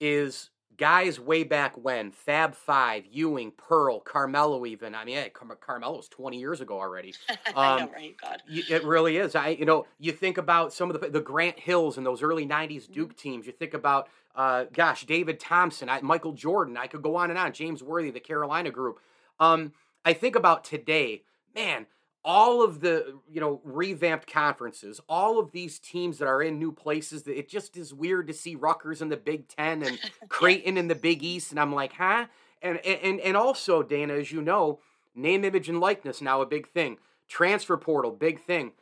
is 0.00 0.50
guys 0.76 1.18
way 1.20 1.44
back 1.44 1.76
when 1.76 2.10
Fab 2.10 2.54
Five, 2.54 3.04
Ewing, 3.10 3.52
Pearl, 3.52 4.00
Carmelo. 4.00 4.66
Even 4.66 4.94
I 4.94 5.04
mean, 5.04 5.16
hey, 5.16 5.30
Car- 5.30 5.56
Carmelo's 5.56 6.08
twenty 6.08 6.38
years 6.38 6.60
ago 6.60 6.80
already. 6.80 7.14
Um, 7.48 7.54
I 7.56 7.80
know, 7.80 7.92
right? 7.92 8.16
God, 8.20 8.42
it 8.48 8.84
really 8.84 9.16
is. 9.16 9.36
I 9.36 9.48
you 9.50 9.64
know 9.64 9.86
you 9.98 10.12
think 10.12 10.38
about 10.38 10.72
some 10.72 10.90
of 10.90 11.00
the 11.00 11.08
the 11.08 11.20
Grant 11.20 11.58
Hills 11.58 11.96
and 11.96 12.06
those 12.06 12.22
early 12.22 12.46
'90s 12.46 12.90
Duke 12.90 13.10
mm-hmm. 13.10 13.16
teams. 13.16 13.46
You 13.46 13.52
think 13.52 13.74
about 13.74 14.08
uh, 14.34 14.64
gosh, 14.72 15.04
David 15.06 15.38
Thompson, 15.38 15.88
I, 15.88 16.00
Michael 16.00 16.32
Jordan. 16.32 16.76
I 16.76 16.86
could 16.88 17.02
go 17.02 17.16
on 17.16 17.30
and 17.30 17.38
on. 17.38 17.52
James 17.52 17.82
Worthy, 17.82 18.10
the 18.10 18.20
Carolina 18.20 18.70
group. 18.70 18.98
Um, 19.38 19.72
I 20.04 20.14
think 20.14 20.34
about 20.36 20.64
today, 20.64 21.22
man 21.54 21.86
all 22.24 22.62
of 22.62 22.80
the 22.80 23.18
you 23.30 23.40
know 23.40 23.60
revamped 23.64 24.26
conferences, 24.26 25.00
all 25.08 25.38
of 25.38 25.52
these 25.52 25.78
teams 25.78 26.18
that 26.18 26.26
are 26.26 26.42
in 26.42 26.58
new 26.58 26.72
places. 26.72 27.26
It 27.26 27.48
just 27.48 27.76
is 27.76 27.92
weird 27.92 28.26
to 28.28 28.32
see 28.32 28.54
Rutgers 28.54 29.02
in 29.02 29.08
the 29.08 29.16
Big 29.16 29.48
Ten 29.48 29.82
and 29.82 29.98
Creighton 30.28 30.76
in 30.78 30.88
the 30.88 30.94
Big 30.94 31.22
East, 31.22 31.50
and 31.50 31.60
I'm 31.60 31.74
like, 31.74 31.92
huh? 31.92 32.26
And 32.62 32.78
and 32.84 33.20
and 33.20 33.36
also, 33.36 33.82
Dana, 33.82 34.14
as 34.14 34.32
you 34.32 34.40
know, 34.40 34.80
name, 35.14 35.44
image, 35.44 35.68
and 35.68 35.80
likeness 35.80 36.22
now 36.22 36.40
a 36.40 36.46
big 36.46 36.68
thing. 36.68 36.98
Transfer 37.28 37.76
portal, 37.76 38.10
big 38.10 38.40
thing. 38.40 38.72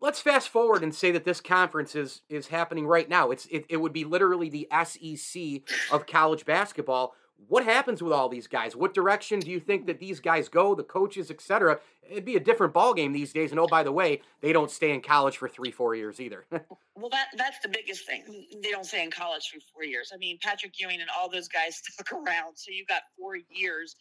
Let's 0.00 0.20
fast 0.20 0.48
forward 0.48 0.82
and 0.82 0.94
say 0.94 1.10
that 1.12 1.24
this 1.24 1.40
conference 1.40 1.94
is 1.94 2.22
is 2.28 2.48
happening 2.48 2.86
right 2.86 3.08
now. 3.08 3.30
It's 3.30 3.46
it, 3.46 3.66
it 3.68 3.76
would 3.76 3.92
be 3.92 4.04
literally 4.04 4.48
the 4.48 4.68
SEC 4.84 5.62
of 5.92 6.06
college 6.06 6.44
basketball 6.44 7.14
what 7.48 7.64
happens 7.64 8.02
with 8.02 8.12
all 8.12 8.28
these 8.28 8.46
guys? 8.46 8.76
What 8.76 8.94
direction 8.94 9.40
do 9.40 9.50
you 9.50 9.60
think 9.60 9.86
that 9.86 9.98
these 9.98 10.20
guys 10.20 10.48
go, 10.48 10.74
the 10.74 10.82
coaches, 10.82 11.30
etc.? 11.30 11.80
It'd 12.08 12.24
be 12.24 12.36
a 12.36 12.40
different 12.40 12.72
ball 12.72 12.94
game 12.94 13.12
these 13.12 13.32
days. 13.32 13.50
And 13.50 13.60
oh, 13.60 13.66
by 13.66 13.82
the 13.82 13.92
way, 13.92 14.22
they 14.40 14.52
don't 14.52 14.70
stay 14.70 14.92
in 14.92 15.00
college 15.00 15.36
for 15.36 15.48
three, 15.48 15.70
four 15.70 15.94
years 15.94 16.20
either. 16.20 16.46
well, 16.50 17.10
that 17.10 17.28
that's 17.36 17.58
the 17.60 17.68
biggest 17.68 18.06
thing. 18.06 18.46
They 18.62 18.70
don't 18.70 18.86
stay 18.86 19.02
in 19.02 19.10
college 19.10 19.50
for 19.52 19.60
four 19.72 19.84
years. 19.84 20.10
I 20.14 20.16
mean, 20.18 20.38
Patrick 20.40 20.78
Ewing 20.78 21.00
and 21.00 21.10
all 21.16 21.30
those 21.30 21.48
guys 21.48 21.76
stuck 21.84 22.12
around, 22.12 22.56
so 22.56 22.70
you 22.70 22.84
got 22.86 23.02
four 23.18 23.36
years 23.50 23.96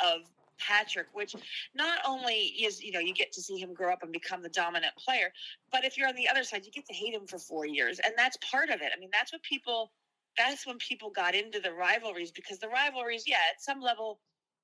of 0.00 0.20
Patrick, 0.58 1.08
which 1.12 1.34
not 1.74 1.98
only 2.06 2.34
is, 2.34 2.82
you 2.82 2.92
know, 2.92 3.00
you 3.00 3.12
get 3.12 3.32
to 3.32 3.42
see 3.42 3.58
him 3.58 3.74
grow 3.74 3.92
up 3.92 4.02
and 4.02 4.12
become 4.12 4.42
the 4.42 4.48
dominant 4.48 4.94
player, 4.96 5.32
but 5.72 5.84
if 5.84 5.98
you're 5.98 6.08
on 6.08 6.14
the 6.14 6.28
other 6.28 6.44
side, 6.44 6.64
you 6.64 6.70
get 6.70 6.86
to 6.86 6.94
hate 6.94 7.14
him 7.14 7.26
for 7.26 7.38
four 7.38 7.66
years. 7.66 7.98
And 8.04 8.14
that's 8.16 8.38
part 8.50 8.70
of 8.70 8.80
it. 8.80 8.92
I 8.94 9.00
mean, 9.00 9.10
that's 9.12 9.32
what 9.32 9.42
people 9.42 9.90
that's 10.36 10.66
when 10.66 10.78
people 10.78 11.10
got 11.10 11.34
into 11.34 11.60
the 11.60 11.72
rivalries 11.72 12.30
because 12.30 12.58
the 12.58 12.68
rivalries, 12.68 13.24
yeah, 13.26 13.36
at 13.50 13.62
some 13.62 13.80
level, 13.80 14.18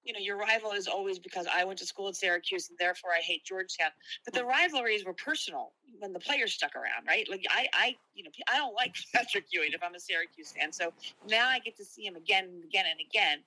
you 0.04 0.12
know, 0.12 0.18
your 0.18 0.38
rival 0.38 0.72
is 0.72 0.86
always 0.86 1.18
because 1.18 1.46
I 1.52 1.64
went 1.64 1.78
to 1.80 1.86
school 1.86 2.08
at 2.08 2.16
Syracuse 2.16 2.70
and 2.70 2.78
therefore 2.78 3.10
I 3.10 3.20
hate 3.20 3.44
Georgetown. 3.44 3.90
But 4.24 4.34
the 4.34 4.44
rivalries 4.44 5.04
were 5.04 5.12
personal 5.12 5.72
when 5.98 6.12
the 6.12 6.20
players 6.20 6.54
stuck 6.54 6.74
around, 6.74 7.06
right? 7.06 7.28
Like 7.28 7.44
I, 7.50 7.68
I, 7.74 7.96
you 8.14 8.24
know, 8.24 8.30
I 8.48 8.56
don't 8.56 8.74
like 8.74 8.94
Patrick 9.14 9.44
Ewing 9.52 9.72
if 9.72 9.82
I'm 9.82 9.94
a 9.94 10.00
Syracuse 10.00 10.52
fan. 10.52 10.72
So 10.72 10.92
now 11.28 11.48
I 11.48 11.58
get 11.58 11.76
to 11.76 11.84
see 11.84 12.06
him 12.06 12.16
again 12.16 12.44
and 12.44 12.64
again 12.64 12.86
and 12.90 13.00
again. 13.06 13.38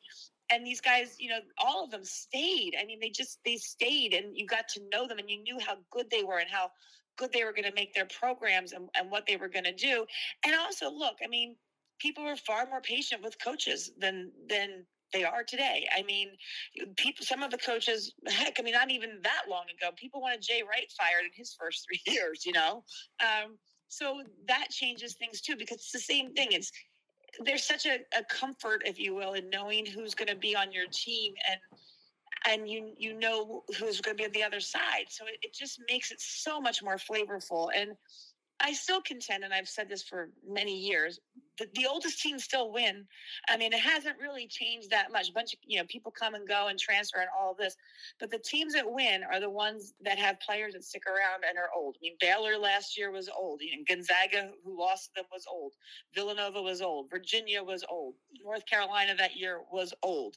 And 0.50 0.66
these 0.68 0.82
guys, 0.82 1.16
you 1.20 1.30
know, 1.30 1.40
all 1.58 1.84
of 1.84 1.90
them 1.90 2.04
stayed. 2.04 2.76
I 2.80 2.86
mean, 2.86 3.00
they 3.00 3.10
just 3.10 3.40
they 3.46 3.56
stayed, 3.56 4.14
and 4.14 4.38
you 4.38 4.46
got 4.46 4.68
to 4.70 4.82
know 4.92 5.08
them, 5.08 5.18
and 5.18 5.30
you 5.30 5.42
knew 5.42 5.58
how 5.66 5.78
good 5.90 6.12
they 6.12 6.22
were 6.22 6.38
and 6.38 6.50
how 6.52 6.70
good 7.18 7.32
they 7.32 7.44
were 7.44 7.54
going 7.54 7.64
to 7.64 7.74
make 7.74 7.94
their 7.94 8.06
programs 8.06 8.74
and, 8.74 8.90
and 8.96 9.10
what 9.10 9.26
they 9.26 9.38
were 9.38 9.48
going 9.48 9.64
to 9.64 9.74
do. 9.74 10.06
And 10.46 10.54
also, 10.56 10.92
look, 10.92 11.16
I 11.24 11.28
mean, 11.28 11.56
people 12.00 12.24
were 12.24 12.36
far 12.36 12.66
more 12.68 12.82
patient 12.82 13.22
with 13.24 13.42
coaches 13.44 13.92
than 13.98 14.32
than 14.48 14.86
they 15.12 15.24
are 15.24 15.44
today. 15.44 15.88
I 15.96 16.02
mean, 16.04 16.30
people. 16.96 17.26
Some 17.26 17.44
of 17.44 17.52
the 17.52 17.58
coaches, 17.58 18.14
heck, 18.28 18.60
I 18.60 18.64
mean, 18.64 18.74
not 18.74 18.92
even 18.92 19.20
that 19.24 19.44
long 19.50 19.66
ago, 19.78 19.92
people 19.96 20.22
wanted 20.22 20.42
Jay 20.42 20.64
Wright 20.64 20.92
fired 20.98 21.26
in 21.26 21.32
his 21.36 21.56
first 21.60 21.86
three 21.88 22.02
years. 22.14 22.46
You 22.46 22.54
know, 22.54 22.84
um, 23.22 23.58
so 23.88 24.24
that 24.48 24.70
changes 24.72 25.16
things 25.16 25.42
too 25.42 25.56
because 25.56 25.78
it's 25.78 25.92
the 25.92 26.00
same 26.00 26.34
thing. 26.34 26.50
It's 26.52 26.72
there's 27.44 27.64
such 27.64 27.86
a, 27.86 28.00
a 28.18 28.24
comfort, 28.30 28.84
if 28.86 29.00
you 29.00 29.16
will, 29.16 29.34
in 29.34 29.50
knowing 29.50 29.86
who's 29.86 30.14
going 30.14 30.28
to 30.28 30.36
be 30.36 30.56
on 30.56 30.72
your 30.72 30.86
team 30.92 31.34
and 31.50 31.60
and 32.46 32.70
you 32.70 32.94
you 32.98 33.18
know 33.18 33.64
who's 33.80 34.02
going 34.02 34.18
to 34.18 34.22
be 34.22 34.26
on 34.26 34.32
the 34.34 34.44
other 34.44 34.60
side. 34.60 35.06
So 35.10 35.26
it, 35.26 35.38
it 35.42 35.54
just 35.54 35.80
makes 35.90 36.12
it 36.12 36.20
so 36.20 36.60
much 36.60 36.84
more 36.84 36.98
flavorful 36.98 37.70
and 37.76 37.92
I 38.64 38.72
still 38.74 39.02
contend, 39.02 39.44
and 39.44 39.54
I've 39.54 39.68
said 39.68 39.90
this 39.90 40.04
for 40.04 40.30
many 40.48 40.78
years, 40.78 41.20
the, 41.58 41.68
the 41.76 41.88
oldest 41.88 42.22
teams 42.22 42.44
still 42.44 42.72
win. 42.72 43.06
I 43.48 43.58
mean, 43.58 43.74
it 43.74 43.80
hasn't 43.80 44.20
really 44.20 44.48
changed 44.48 44.90
that 44.90 45.12
much. 45.12 45.30
A 45.30 45.34
bunch 45.34 45.54
of 45.54 45.60
you 45.66 45.80
know 45.80 45.86
people 45.88 46.12
come 46.12 46.34
and 46.34 46.48
go 46.48 46.68
and 46.68 46.80
transfer 46.80 47.20
and 47.20 47.30
all 47.40 47.52
of 47.52 47.58
this, 47.58 47.76
but 48.20 48.32
the 48.32 48.40
teams 48.40 48.74
that 48.74 48.92
win 48.92 49.24
are 49.24 49.40
the 49.40 49.50
ones 49.50 49.94
that 50.04 50.18
have 50.18 50.40
players 50.40 50.74
that 50.74 50.84
stick 50.84 51.04
around 51.08 51.44
and 51.48 51.58
are 51.58 51.70
old. 51.76 51.98
I 51.98 52.00
mean, 52.02 52.16
Baylor 52.20 52.58
last 52.58 52.98
year 52.98 53.12
was 53.12 53.30
old. 53.30 53.62
You 53.62 53.78
know, 53.78 53.84
Gonzaga, 53.88 54.52
who 54.64 54.78
lost 54.78 55.14
them, 55.16 55.26
was 55.32 55.46
old. 55.50 55.74
Villanova 56.16 56.62
was 56.62 56.82
old. 56.82 57.10
Virginia 57.10 57.64
was 57.64 57.84
old. 57.90 58.16
North 58.44 58.66
Carolina 58.66 59.14
that 59.18 59.36
year 59.36 59.62
was 59.72 59.94
old. 60.02 60.36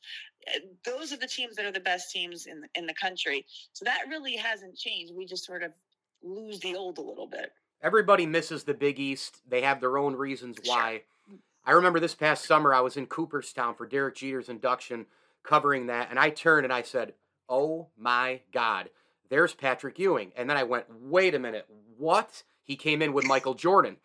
Those 0.84 1.12
are 1.12 1.16
the 1.16 1.26
teams 1.26 1.56
that 1.56 1.64
are 1.64 1.72
the 1.72 1.80
best 1.80 2.10
teams 2.10 2.46
in 2.46 2.62
in 2.74 2.86
the 2.86 2.94
country. 2.94 3.46
So 3.72 3.84
that 3.84 4.08
really 4.08 4.36
hasn't 4.36 4.76
changed. 4.76 5.14
We 5.14 5.26
just 5.26 5.44
sort 5.44 5.62
of 5.62 5.72
lose 6.22 6.60
the 6.60 6.74
old 6.74 6.98
a 6.98 7.02
little 7.02 7.26
bit. 7.26 7.52
Everybody 7.82 8.26
misses 8.26 8.64
the 8.64 8.74
Big 8.74 8.98
East. 8.98 9.42
They 9.48 9.62
have 9.62 9.80
their 9.80 9.98
own 9.98 10.16
reasons 10.16 10.58
why. 10.64 11.02
I 11.64 11.72
remember 11.72 12.00
this 12.00 12.14
past 12.14 12.44
summer, 12.44 12.72
I 12.72 12.80
was 12.80 12.96
in 12.96 13.06
Cooperstown 13.06 13.74
for 13.74 13.86
Derek 13.86 14.16
Jeter's 14.16 14.48
induction, 14.48 15.06
covering 15.42 15.86
that, 15.86 16.10
and 16.10 16.18
I 16.18 16.30
turned 16.30 16.64
and 16.64 16.72
I 16.72 16.82
said, 16.82 17.14
Oh 17.48 17.88
my 17.98 18.40
God, 18.52 18.88
there's 19.30 19.54
Patrick 19.54 19.98
Ewing. 19.98 20.32
And 20.36 20.48
then 20.48 20.56
I 20.56 20.62
went, 20.62 20.86
Wait 21.00 21.34
a 21.34 21.38
minute, 21.38 21.66
what? 21.98 22.44
He 22.64 22.76
came 22.76 23.02
in 23.02 23.12
with 23.12 23.26
Michael 23.26 23.54
Jordan. 23.54 23.96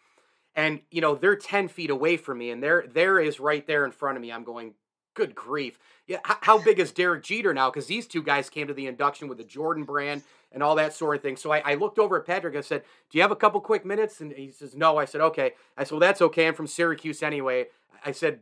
And, 0.53 0.81
you 0.91 1.01
know, 1.01 1.15
they're 1.15 1.37
10 1.37 1.69
feet 1.69 1.89
away 1.89 2.17
from 2.17 2.39
me, 2.39 2.51
and 2.51 2.61
there, 2.61 2.83
there 2.91 3.19
is 3.19 3.39
right 3.39 3.65
there 3.65 3.85
in 3.85 3.91
front 3.91 4.17
of 4.17 4.21
me. 4.21 4.31
I'm 4.31 4.43
going, 4.43 4.73
Good 5.13 5.35
grief. 5.35 5.77
Yeah, 6.07 6.19
how 6.23 6.57
big 6.57 6.79
is 6.79 6.91
Derek 6.91 7.23
Jeter 7.23 7.53
now? 7.53 7.69
Because 7.69 7.87
these 7.87 8.07
two 8.07 8.23
guys 8.23 8.49
came 8.49 8.67
to 8.67 8.73
the 8.73 8.87
induction 8.87 9.27
with 9.27 9.37
the 9.37 9.43
Jordan 9.43 9.83
brand 9.83 10.23
and 10.51 10.61
all 10.63 10.75
that 10.75 10.93
sort 10.93 11.15
of 11.15 11.21
thing. 11.21 11.37
So 11.37 11.51
I, 11.51 11.59
I, 11.59 11.75
looked 11.75 11.99
over 11.99 12.17
at 12.17 12.25
Patrick. 12.25 12.55
I 12.55 12.61
said, 12.61 12.83
"Do 13.09 13.17
you 13.17 13.21
have 13.21 13.31
a 13.31 13.35
couple 13.35 13.61
quick 13.61 13.85
minutes?" 13.85 14.19
And 14.21 14.31
he 14.31 14.51
says, 14.51 14.75
"No." 14.75 14.97
I 14.97 15.05
said, 15.05 15.21
"Okay." 15.21 15.51
I 15.77 15.83
said, 15.83 15.91
"Well, 15.91 15.99
that's 15.99 16.21
okay. 16.21 16.47
I'm 16.47 16.53
from 16.53 16.67
Syracuse 16.67 17.23
anyway." 17.23 17.67
I 18.05 18.11
said, 18.11 18.39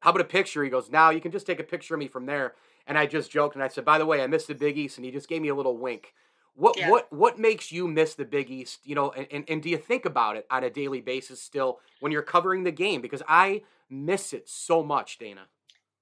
"How 0.00 0.10
about 0.10 0.22
a 0.22 0.24
picture?" 0.24 0.64
He 0.64 0.70
goes, 0.70 0.90
"Now 0.90 1.10
you 1.10 1.20
can 1.20 1.32
just 1.32 1.46
take 1.46 1.60
a 1.60 1.64
picture 1.64 1.94
of 1.94 2.00
me 2.00 2.08
from 2.08 2.26
there." 2.26 2.54
And 2.86 2.98
I 2.98 3.06
just 3.06 3.30
joked 3.30 3.54
and 3.54 3.62
I 3.62 3.68
said, 3.68 3.84
"By 3.84 3.98
the 3.98 4.06
way, 4.06 4.22
I 4.22 4.26
missed 4.26 4.48
the 4.48 4.54
Big 4.54 4.78
East," 4.78 4.96
and 4.98 5.04
he 5.04 5.10
just 5.10 5.28
gave 5.28 5.42
me 5.42 5.48
a 5.48 5.54
little 5.54 5.76
wink. 5.76 6.14
What 6.54 6.76
yeah. 6.76 6.90
what 6.90 7.12
what 7.12 7.38
makes 7.38 7.72
you 7.72 7.88
miss 7.88 8.14
the 8.14 8.24
Big 8.24 8.50
East? 8.50 8.80
You 8.84 8.94
know, 8.94 9.10
and, 9.10 9.26
and, 9.30 9.44
and 9.48 9.62
do 9.62 9.70
you 9.70 9.78
think 9.78 10.04
about 10.04 10.36
it 10.36 10.46
on 10.50 10.64
a 10.64 10.70
daily 10.70 11.00
basis 11.00 11.40
still 11.40 11.80
when 12.00 12.12
you're 12.12 12.22
covering 12.22 12.64
the 12.64 12.72
game? 12.72 13.00
Because 13.00 13.22
I 13.28 13.62
miss 13.88 14.32
it 14.32 14.48
so 14.48 14.82
much, 14.82 15.18
Dana. 15.18 15.42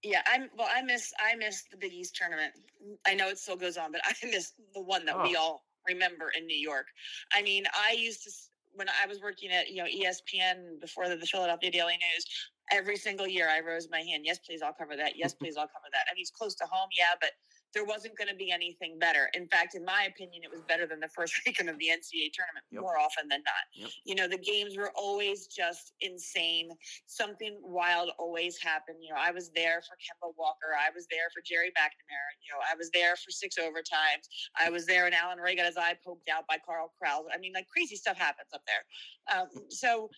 Yeah, 0.03 0.23
I'm. 0.27 0.49
Well, 0.57 0.69
I 0.75 0.83
miss 0.83 1.13
I 1.19 1.37
miss 1.37 1.65
the 1.71 1.77
Big 1.77 1.93
East 1.93 2.17
tournament. 2.17 2.53
Mm, 2.83 2.97
I 3.07 3.15
know 3.15 3.29
it 3.29 3.39
still 3.39 3.57
goes 3.57 3.77
on, 3.77 3.93
but 3.93 4.01
I 4.05 4.15
miss 4.27 4.53
the 4.75 4.83
one 4.83 5.05
that 5.07 5.17
oh. 5.17 5.23
we 5.23 5.37
all 5.37 5.63
remember 5.87 6.31
in 6.37 6.47
New 6.47 6.57
York. 6.57 6.87
I 7.35 7.43
mean, 7.43 7.65
I 7.75 7.93
used 7.93 8.25
to 8.25 8.31
when 8.73 8.89
I 8.89 9.07
was 9.07 9.21
working 9.21 9.51
at 9.51 9.69
you 9.69 9.77
know 9.77 9.85
ESPN 9.85 10.81
before 10.81 11.09
the, 11.09 11.17
the 11.17 11.27
Philadelphia 11.27 11.71
Daily 11.71 11.95
News. 11.95 12.25
Every 12.73 12.97
single 12.97 13.27
year, 13.27 13.49
I 13.51 13.61
rose 13.67 13.89
my 13.91 13.99
hand. 13.99 14.23
Yes, 14.25 14.39
please, 14.39 14.63
I'll 14.63 14.73
cover 14.73 14.97
that. 14.97 15.15
Yes, 15.17 15.35
please, 15.41 15.57
I'll 15.57 15.67
cover 15.67 15.91
that. 15.93 16.05
I 16.11 16.15
mean, 16.15 16.23
it's 16.23 16.31
close 16.31 16.55
to 16.57 16.65
home, 16.71 16.89
yeah, 16.97 17.17
but 17.21 17.31
there 17.75 17.85
wasn't 17.85 18.17
going 18.17 18.29
to 18.29 18.35
be 18.35 18.51
anything 18.51 18.99
better. 18.99 19.29
In 19.35 19.47
fact, 19.49 19.75
in 19.75 19.85
my 19.85 20.09
opinion, 20.09 20.43
it 20.43 20.51
was 20.51 20.63
better 20.63 20.87
than 20.87 21.01
the 21.01 21.09
first 21.09 21.35
weekend 21.47 21.69
of 21.69 21.79
the 21.79 21.87
NCAA 21.87 22.33
tournament 22.33 22.67
yep. 22.71 22.83
more 22.83 22.99
often 22.99 23.29
than 23.29 23.43
not. 23.47 23.65
Yep. 23.75 23.91
You 24.05 24.15
know, 24.15 24.29
the 24.29 24.39
games 24.39 24.77
were 24.77 24.91
always 24.97 25.47
just 25.47 25.93
insane. 26.01 26.71
Something 27.07 27.59
wild 27.63 28.11
always 28.19 28.59
happened. 28.59 28.99
You 29.01 29.11
know, 29.11 29.21
I 29.21 29.31
was 29.31 29.51
there 29.51 29.83
for 29.83 29.95
Kemba 29.97 30.33
Walker. 30.37 30.75
I 30.75 30.91
was 30.95 31.07
there 31.11 31.31
for 31.35 31.43
Gerry 31.45 31.71
McNamara. 31.71 32.33
You 32.43 32.53
know, 32.53 32.61
I 32.61 32.77
was 32.77 32.91
there 32.91 33.17
for 33.17 33.31
six 33.31 33.57
overtimes. 33.57 34.27
I 34.59 34.71
was 34.71 34.87
there 34.87 35.07
and 35.07 35.15
Allan 35.15 35.39
Ray 35.39 35.57
got 35.57 35.67
his 35.67 35.77
eye 35.77 35.97
poked 36.05 36.29
out 36.29 36.47
by 36.49 36.59
Carl 36.65 36.93
Krause. 36.99 37.27
I 37.33 37.39
mean, 37.39 37.53
like 37.55 37.69
crazy 37.69 37.97
stuff 37.97 38.19
happens 38.19 38.49
up 38.53 38.63
there. 38.67 39.39
Um, 39.39 39.49
so, 39.69 40.11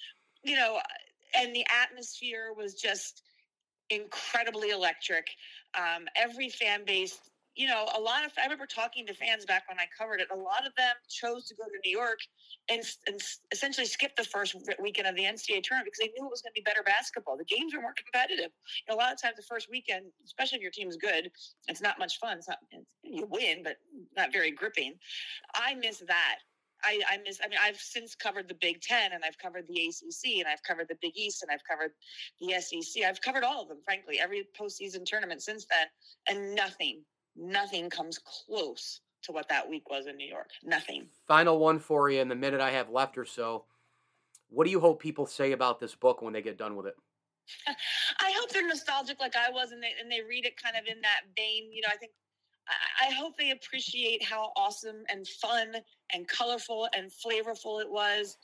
you 0.43 0.57
know, 0.57 0.79
and 1.35 1.55
the 1.55 1.65
atmosphere 1.71 2.53
was 2.57 2.75
just 2.75 3.23
incredibly 3.91 4.71
electric. 4.71 5.27
Um, 5.75 6.07
every 6.17 6.49
fan 6.49 6.85
base 6.85 7.19
you 7.55 7.67
know, 7.67 7.87
a 7.97 8.01
lot 8.01 8.25
of 8.25 8.33
I 8.38 8.45
remember 8.45 8.67
talking 8.67 9.07
to 9.07 9.15
fans 9.15 9.45
back 9.45 9.69
when 9.69 9.79
I 9.79 9.85
covered 9.97 10.21
it. 10.21 10.29
A 10.33 10.37
lot 10.37 10.67
of 10.67 10.75
them 10.77 10.95
chose 11.09 11.45
to 11.47 11.55
go 11.55 11.65
to 11.65 11.79
New 11.85 11.97
York 11.97 12.19
and, 12.71 12.83
and 13.07 13.21
essentially 13.53 13.87
skip 13.87 14.17
the 14.17 14.25
first 14.25 14.57
weekend 14.81 15.07
of 15.07 15.17
the 15.17 15.23
NCAA 15.23 15.62
tournament 15.62 15.93
because 15.93 16.01
they 16.01 16.12
knew 16.17 16.27
it 16.27 16.31
was 16.31 16.41
going 16.41 16.53
to 16.55 16.61
be 16.61 16.65
better 16.65 16.83
basketball. 16.83 17.37
The 17.37 17.45
games 17.45 17.75
were 17.75 17.83
more 17.83 17.95
competitive. 17.95 18.51
You 18.87 18.88
know, 18.88 18.95
a 18.97 19.01
lot 19.01 19.12
of 19.12 19.21
times, 19.21 19.37
the 19.37 19.43
first 19.43 19.69
weekend, 19.71 20.07
especially 20.25 20.57
if 20.57 20.62
your 20.62 20.71
team 20.71 20.88
is 20.88 20.97
good, 20.97 21.31
it's 21.69 21.83
not 21.83 21.99
much 21.99 22.19
fun. 22.19 22.38
It's 22.38 22.49
not 22.49 22.59
it's, 22.71 22.87
you 23.03 23.27
win, 23.31 23.62
but 23.62 23.77
not 24.17 24.33
very 24.33 24.51
gripping. 24.51 24.95
I 25.55 25.75
miss 25.75 25.99
that. 26.07 26.38
I, 26.85 27.01
I 27.09 27.19
miss. 27.25 27.38
I 27.45 27.49
mean, 27.49 27.59
I've 27.62 27.77
since 27.77 28.15
covered 28.15 28.49
the 28.49 28.57
Big 28.61 28.81
Ten, 28.81 29.12
and 29.12 29.23
I've 29.25 29.38
covered 29.38 29.67
the 29.69 29.87
ACC, 29.87 30.38
and 30.38 30.47
I've 30.49 30.62
covered 30.62 30.88
the 30.88 30.97
Big 31.01 31.12
East, 31.17 31.43
and 31.43 31.51
I've 31.51 31.62
covered 31.65 31.93
the 32.41 32.61
SEC. 32.61 33.05
I've 33.05 33.21
covered 33.21 33.45
all 33.45 33.62
of 33.62 33.69
them, 33.69 33.79
frankly, 33.85 34.19
every 34.21 34.49
postseason 34.59 35.05
tournament 35.05 35.43
since 35.43 35.67
then, 35.67 35.87
and 36.29 36.55
nothing, 36.55 37.03
nothing 37.37 37.90
comes 37.90 38.18
close 38.18 39.01
to 39.23 39.33
what 39.33 39.49
that 39.49 39.68
week 39.68 39.88
was 39.88 40.07
in 40.07 40.16
New 40.16 40.29
York. 40.29 40.51
Nothing. 40.64 41.07
Final 41.27 41.59
one 41.59 41.79
for 41.79 42.11
you 42.11 42.21
in 42.21 42.29
the 42.29 42.35
minute 42.35 42.61
I 42.61 42.71
have 42.71 42.90
left 42.90 43.16
or 43.16 43.25
so. 43.25 43.64
What 44.49 44.64
do 44.64 44.71
you 44.71 44.81
hope 44.81 45.01
people 45.01 45.27
say 45.27 45.53
about 45.53 45.81
this 45.81 45.95
book 45.95 46.23
when 46.23 46.33
they 46.33 46.42
get 46.42 46.59
done 46.59 46.77
with 46.77 46.87
it? 46.87 46.97
I 48.21 48.33
hope 48.38 48.51
they're 48.51 48.66
nostalgic 48.66 49.21
like 49.21 49.37
I 49.37 49.51
was, 49.51 49.73
and 49.73 49.83
they 49.83 49.92
and 50.01 50.11
they 50.11 50.21
read 50.21 50.47
it 50.47 50.61
kind 50.62 50.77
of 50.77 50.87
in 50.87 51.01
that 51.03 51.23
vein. 51.37 51.73
You 51.73 51.83
know, 51.83 51.88
I 51.90 51.97
think 51.97 52.12
I 53.01 53.12
hope 53.12 53.37
they 53.37 53.51
appreciate 53.51 54.23
how 54.23 54.53
awesome 54.57 55.05
and 55.11 55.27
fun 55.27 55.75
and 56.14 56.29
colorful 56.29 56.88
and 56.97 57.11
flavorful 57.11 57.81
it 57.81 57.90
was. 57.90 58.37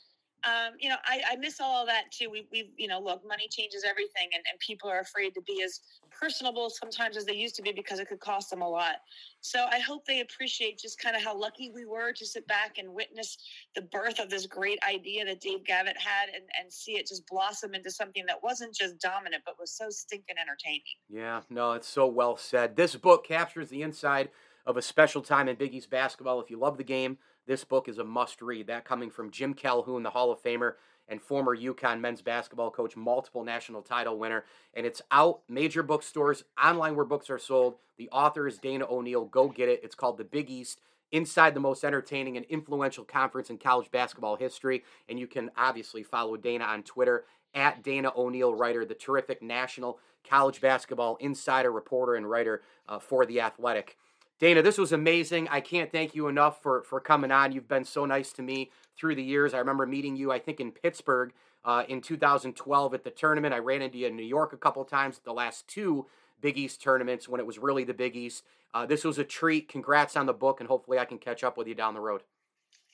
Um, 0.43 0.73
you 0.79 0.89
know, 0.89 0.95
I, 1.05 1.21
I, 1.31 1.35
miss 1.35 1.59
all 1.59 1.81
of 1.81 1.87
that 1.87 2.11
too. 2.11 2.29
We, 2.29 2.47
we, 2.49 2.71
you 2.77 2.87
know, 2.87 3.01
look, 3.01 3.27
money 3.27 3.47
changes 3.49 3.83
everything, 3.83 4.29
and, 4.33 4.41
and 4.49 4.57
people 4.59 4.89
are 4.89 5.01
afraid 5.01 5.33
to 5.33 5.41
be 5.41 5.61
as 5.63 5.81
personable 6.19 6.69
sometimes 6.69 7.17
as 7.17 7.25
they 7.25 7.33
used 7.33 7.55
to 7.55 7.61
be 7.61 7.71
because 7.71 7.99
it 7.99 8.07
could 8.07 8.19
cost 8.19 8.49
them 8.49 8.61
a 8.61 8.67
lot. 8.67 8.95
So 9.41 9.65
I 9.71 9.79
hope 9.79 10.05
they 10.05 10.19
appreciate 10.21 10.79
just 10.79 10.99
kind 10.99 11.15
of 11.15 11.23
how 11.23 11.37
lucky 11.37 11.71
we 11.73 11.85
were 11.85 12.11
to 12.11 12.25
sit 12.25 12.45
back 12.47 12.77
and 12.77 12.93
witness 12.93 13.37
the 13.75 13.83
birth 13.83 14.19
of 14.19 14.29
this 14.29 14.45
great 14.45 14.79
idea 14.87 15.25
that 15.25 15.39
Dave 15.39 15.63
Gavitt 15.63 15.97
had, 15.97 16.29
and, 16.35 16.43
and 16.59 16.71
see 16.71 16.93
it 16.93 17.07
just 17.07 17.25
blossom 17.27 17.73
into 17.73 17.89
something 17.89 18.25
that 18.27 18.41
wasn't 18.43 18.75
just 18.75 18.99
dominant, 18.99 19.43
but 19.45 19.55
was 19.59 19.71
so 19.71 19.89
stinking 19.89 20.35
entertaining. 20.39 20.81
Yeah, 21.09 21.41
no, 21.49 21.73
it's 21.73 21.87
so 21.87 22.07
well 22.07 22.37
said. 22.37 22.75
This 22.75 22.95
book 22.95 23.25
captures 23.25 23.69
the 23.69 23.81
inside 23.81 24.29
of 24.65 24.77
a 24.77 24.81
special 24.81 25.21
time 25.21 25.47
in 25.47 25.55
Big 25.55 25.73
East 25.73 25.89
basketball. 25.89 26.41
If 26.41 26.49
you 26.49 26.59
love 26.59 26.77
the 26.77 26.83
game 26.83 27.17
this 27.49 27.63
book 27.63 27.89
is 27.89 27.97
a 27.97 28.03
must 28.03 28.43
read. 28.43 28.67
That 28.67 28.85
coming 28.85 29.09
from 29.09 29.31
Jim 29.31 29.55
Calhoun, 29.55 30.03
the 30.03 30.11
Hall 30.11 30.31
of 30.31 30.41
Famer 30.41 30.73
and 31.07 31.19
former 31.19 31.57
UConn 31.57 31.99
men's 31.99 32.21
basketball 32.21 32.69
coach, 32.69 32.95
multiple 32.95 33.43
national 33.43 33.81
title 33.81 34.19
winner. 34.19 34.45
And 34.75 34.85
it's 34.85 35.01
out 35.09 35.39
major 35.49 35.81
bookstores, 35.81 36.43
online 36.63 36.95
where 36.95 37.05
books 37.05 37.27
are 37.27 37.39
sold. 37.39 37.77
The 37.97 38.07
author 38.11 38.47
is 38.47 38.59
Dana 38.59 38.85
O'Neill. 38.87 39.25
Go 39.25 39.47
get 39.47 39.67
it. 39.67 39.79
It's 39.83 39.95
called 39.95 40.19
The 40.19 40.23
Big 40.23 40.51
East 40.51 40.79
Inside 41.11 41.55
the 41.55 41.59
Most 41.59 41.83
Entertaining 41.83 42.37
and 42.37 42.45
Influential 42.45 43.03
Conference 43.03 43.49
in 43.49 43.57
College 43.57 43.89
Basketball 43.89 44.35
History. 44.35 44.83
And 45.09 45.19
you 45.19 45.25
can 45.25 45.49
obviously 45.57 46.03
follow 46.03 46.37
Dana 46.37 46.65
on 46.65 46.83
Twitter 46.83 47.25
at 47.55 47.81
Dana 47.81 48.11
O'Neill, 48.15 48.53
writer, 48.53 48.85
the 48.85 48.93
terrific 48.93 49.41
national 49.41 49.97
college 50.29 50.61
basketball 50.61 51.15
insider, 51.15 51.71
reporter, 51.71 52.13
and 52.13 52.29
writer 52.29 52.61
uh, 52.87 52.99
for 52.99 53.25
The 53.25 53.41
Athletic. 53.41 53.97
Dana, 54.39 54.61
this 54.61 54.77
was 54.77 54.93
amazing. 54.93 55.49
I 55.49 55.59
can't 55.59 55.91
thank 55.91 56.15
you 56.15 56.27
enough 56.27 56.63
for, 56.63 56.81
for 56.83 57.01
coming 57.01 57.29
on. 57.29 57.51
You've 57.51 57.67
been 57.67 57.83
so 57.83 58.05
nice 58.05 58.31
to 58.33 58.41
me 58.41 58.71
through 58.97 59.15
the 59.15 59.23
years. 59.23 59.53
I 59.53 59.57
remember 59.57 59.85
meeting 59.85 60.15
you, 60.15 60.31
I 60.31 60.39
think, 60.39 60.61
in 60.61 60.71
Pittsburgh 60.71 61.33
uh, 61.65 61.83
in 61.89 61.99
2012 61.99 62.93
at 62.93 63.03
the 63.03 63.09
tournament. 63.09 63.53
I 63.53 63.59
ran 63.59 63.81
into 63.81 63.97
you 63.97 64.07
in 64.07 64.15
New 64.15 64.23
York 64.23 64.53
a 64.53 64.57
couple 64.57 64.85
times 64.85 65.17
at 65.17 65.25
the 65.25 65.33
last 65.33 65.67
two 65.67 66.07
Big 66.39 66.57
East 66.57 66.81
tournaments 66.81 67.27
when 67.27 67.41
it 67.41 67.45
was 67.45 67.59
really 67.59 67.83
the 67.83 67.93
Big 67.93 68.15
East. 68.15 68.45
Uh, 68.73 68.85
this 68.85 69.03
was 69.03 69.17
a 69.17 69.25
treat. 69.25 69.67
Congrats 69.67 70.15
on 70.15 70.25
the 70.25 70.33
book, 70.33 70.61
and 70.61 70.69
hopefully 70.69 70.99
I 70.99 71.05
can 71.05 71.17
catch 71.17 71.43
up 71.43 71.57
with 71.57 71.67
you 71.67 71.75
down 71.75 71.93
the 71.93 71.99
road. 71.99 72.23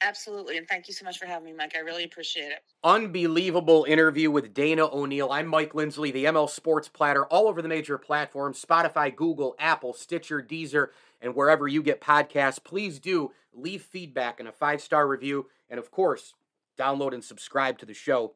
Absolutely. 0.01 0.57
And 0.57 0.67
thank 0.67 0.87
you 0.87 0.93
so 0.93 1.05
much 1.05 1.17
for 1.17 1.25
having 1.25 1.45
me, 1.45 1.53
Mike. 1.53 1.73
I 1.75 1.79
really 1.79 2.03
appreciate 2.03 2.51
it. 2.51 2.59
Unbelievable 2.83 3.85
interview 3.87 4.29
with 4.29 4.53
Dana 4.53 4.87
O'Neill. 4.87 5.31
I'm 5.31 5.47
Mike 5.47 5.73
Lindsley, 5.73 6.11
the 6.11 6.25
ML 6.25 6.49
Sports 6.49 6.89
Platter, 6.89 7.25
all 7.27 7.47
over 7.47 7.61
the 7.61 7.69
major 7.69 7.97
platforms 7.97 8.63
Spotify, 8.63 9.15
Google, 9.15 9.55
Apple, 9.57 9.93
Stitcher, 9.93 10.41
Deezer, 10.41 10.87
and 11.21 11.33
wherever 11.33 11.67
you 11.67 11.81
get 11.81 12.01
podcasts. 12.01 12.63
Please 12.63 12.99
do 12.99 13.31
leave 13.53 13.81
feedback 13.81 14.39
and 14.39 14.49
a 14.49 14.51
five 14.51 14.81
star 14.81 15.07
review. 15.07 15.47
And 15.69 15.79
of 15.79 15.91
course, 15.91 16.33
download 16.77 17.13
and 17.13 17.23
subscribe 17.23 17.77
to 17.79 17.85
the 17.85 17.93
show 17.93 18.33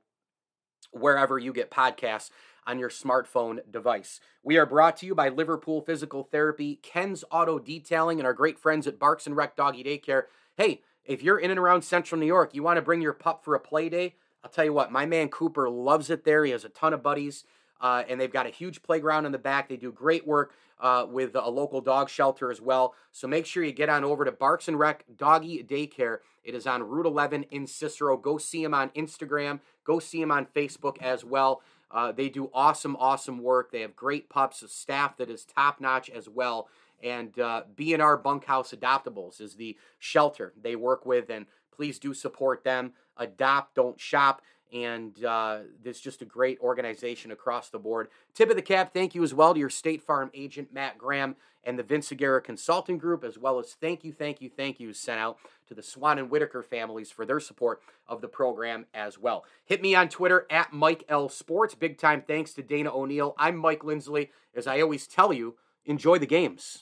wherever 0.92 1.38
you 1.38 1.54
get 1.54 1.70
podcasts 1.70 2.32
on 2.66 2.80
your 2.80 2.90
smartphone 2.90 3.60
device. 3.70 4.20
We 4.44 4.58
are 4.58 4.66
brought 4.66 4.98
to 4.98 5.06
you 5.06 5.14
by 5.14 5.30
Liverpool 5.30 5.82
Physical 5.82 6.24
Therapy, 6.24 6.80
Ken's 6.82 7.24
Auto 7.32 7.60
Detailing, 7.60 8.20
and 8.20 8.26
our 8.26 8.34
great 8.34 8.60
friends 8.60 8.88
at 8.88 9.00
Barks 9.00 9.28
and 9.28 9.36
Rec 9.36 9.56
Doggy 9.56 9.84
Daycare. 9.84 10.24
Hey, 10.56 10.82
if 11.10 11.24
you're 11.24 11.40
in 11.40 11.50
and 11.50 11.60
around 11.60 11.82
central 11.82 12.22
New 12.22 12.28
York, 12.28 12.54
you 12.54 12.62
want 12.62 12.78
to 12.78 12.84
bring 12.84 13.02
your 13.02 13.14
pup 13.14 13.44
for 13.44 13.56
a 13.56 13.60
play 13.60 13.90
day, 13.90 14.14
I'll 14.44 14.52
tell 14.52 14.64
you 14.64 14.72
what, 14.72 14.92
my 14.92 15.08
man 15.08 15.28
Cooper 15.30 15.68
loves 15.68 16.12
it 16.12 16.24
there. 16.24 16.46
He 16.46 16.52
has 16.52 16.64
a 16.64 16.70
ton 16.70 16.94
of 16.94 17.02
buddies, 17.02 17.46
uh, 17.82 18.04
and 18.08 18.22
they've 18.22 18.32
got 18.32 18.46
a 18.46 18.52
huge 18.52 18.84
playground 18.84 19.26
in 19.26 19.32
the 19.32 19.40
back. 19.40 19.68
They 19.68 19.76
do 19.76 19.92
great 19.92 20.28
work 20.28 20.54
uh, 20.80 21.08
with 21.10 21.36
a 21.36 21.50
local 21.50 21.82
dog 21.82 22.10
shelter 22.10 22.52
as 22.52 22.62
well. 22.62 22.94
So 23.12 23.28
make 23.28 23.48
sure 23.48 23.64
you 23.64 23.72
get 23.72 23.90
on 23.90 24.04
over 24.04 24.24
to 24.24 24.32
Barks 24.32 24.68
and 24.68 24.78
Rec 24.78 25.04
Doggy 25.18 25.64
Daycare. 25.64 26.20
It 26.44 26.54
is 26.54 26.68
on 26.68 26.84
Route 26.84 27.08
11 27.08 27.44
in 27.50 27.66
Cicero. 27.66 28.16
Go 28.16 28.38
see 28.38 28.62
them 28.62 28.76
on 28.76 28.90
Instagram. 28.90 29.62
Go 29.84 29.98
see 29.98 30.22
them 30.22 30.32
on 30.32 30.46
Facebook 30.46 31.02
as 31.02 31.26
well. 31.26 31.64
Uh, 31.92 32.12
they 32.12 32.30
do 32.30 32.52
awesome, 32.54 32.96
awesome 32.98 33.40
work. 33.42 33.72
They 33.72 33.82
have 33.82 33.96
great 33.96 34.30
pups, 34.30 34.62
a 34.62 34.68
staff 34.68 35.18
that 35.18 35.32
is 35.32 35.44
top 35.44 35.82
notch 35.82 36.08
as 36.12 36.30
well 36.30 36.70
and 37.04 37.38
uh, 37.40 37.64
B&R 37.76 38.18
Bunkhouse 38.18 38.72
Adoptables 38.74 39.42
is 39.42 39.56
the 39.56 39.78
shelter 39.98 40.54
they 40.62 40.76
work 40.76 41.06
with, 41.06 41.30
and 41.30 41.46
please 41.72 42.00
do 42.00 42.14
support 42.14 42.64
them. 42.64 42.94
Adopt, 43.18 43.76
don't 43.76 44.00
shop, 44.00 44.42
and 44.74 45.24
uh, 45.24 45.60
is 45.84 46.00
just 46.00 46.22
a 46.22 46.26
great 46.26 46.60
organization 46.60 47.32
across 47.32 47.70
the 47.70 47.80
board. 47.80 48.10
Tip 48.34 48.50
of 48.50 48.56
the 48.56 48.62
cap, 48.62 48.94
thank 48.94 49.16
you 49.16 49.24
as 49.24 49.34
well 49.34 49.54
to 49.54 49.60
your 49.60 49.70
State 49.70 50.02
Farm 50.02 50.30
agent, 50.34 50.74
Matt 50.74 50.98
Graham, 50.98 51.36
and 51.64 51.78
the 51.78 51.84
Vince 51.84 52.12
Aguirre 52.12 52.42
Consulting 52.42 52.98
Group, 52.98 53.24
as 53.24 53.38
well 53.38 53.60
as 53.60 53.74
thank 53.74 54.04
you, 54.04 54.14
thank 54.14 54.42
you, 54.42 54.50
thank 54.50 54.80
you 54.80 54.94
sent 54.94 55.20
out 55.20 55.38
to 55.68 55.74
the 55.74 55.84
Swan 55.84 56.18
and 56.18 56.30
Whitaker 56.30 56.64
families 56.64 57.12
for 57.12 57.26
their 57.26 57.40
support 57.40 57.82
of 58.08 58.22
the 58.22 58.28
program 58.28 58.86
as 58.94 59.20
well. 59.20 59.46
Hit 59.66 59.82
me 59.82 59.94
on 59.96 60.10
Twitter 60.10 60.46
at 60.50 60.72
Mike 60.72 61.04
L 61.10 61.30
Sports. 61.30 61.76
Big 61.76 61.98
time 61.98 62.24
thanks 62.26 62.54
to 62.54 62.64
Dana 62.64 62.92
O'Neill. 62.94 63.36
I'm 63.38 63.58
Mike 63.58 63.84
Lindsley. 63.84 64.32
As 64.56 64.68
I 64.68 64.82
always 64.82 65.06
tell 65.08 65.34
you, 65.34 65.56
enjoy 65.86 66.20
the 66.20 66.28
games. 66.28 66.82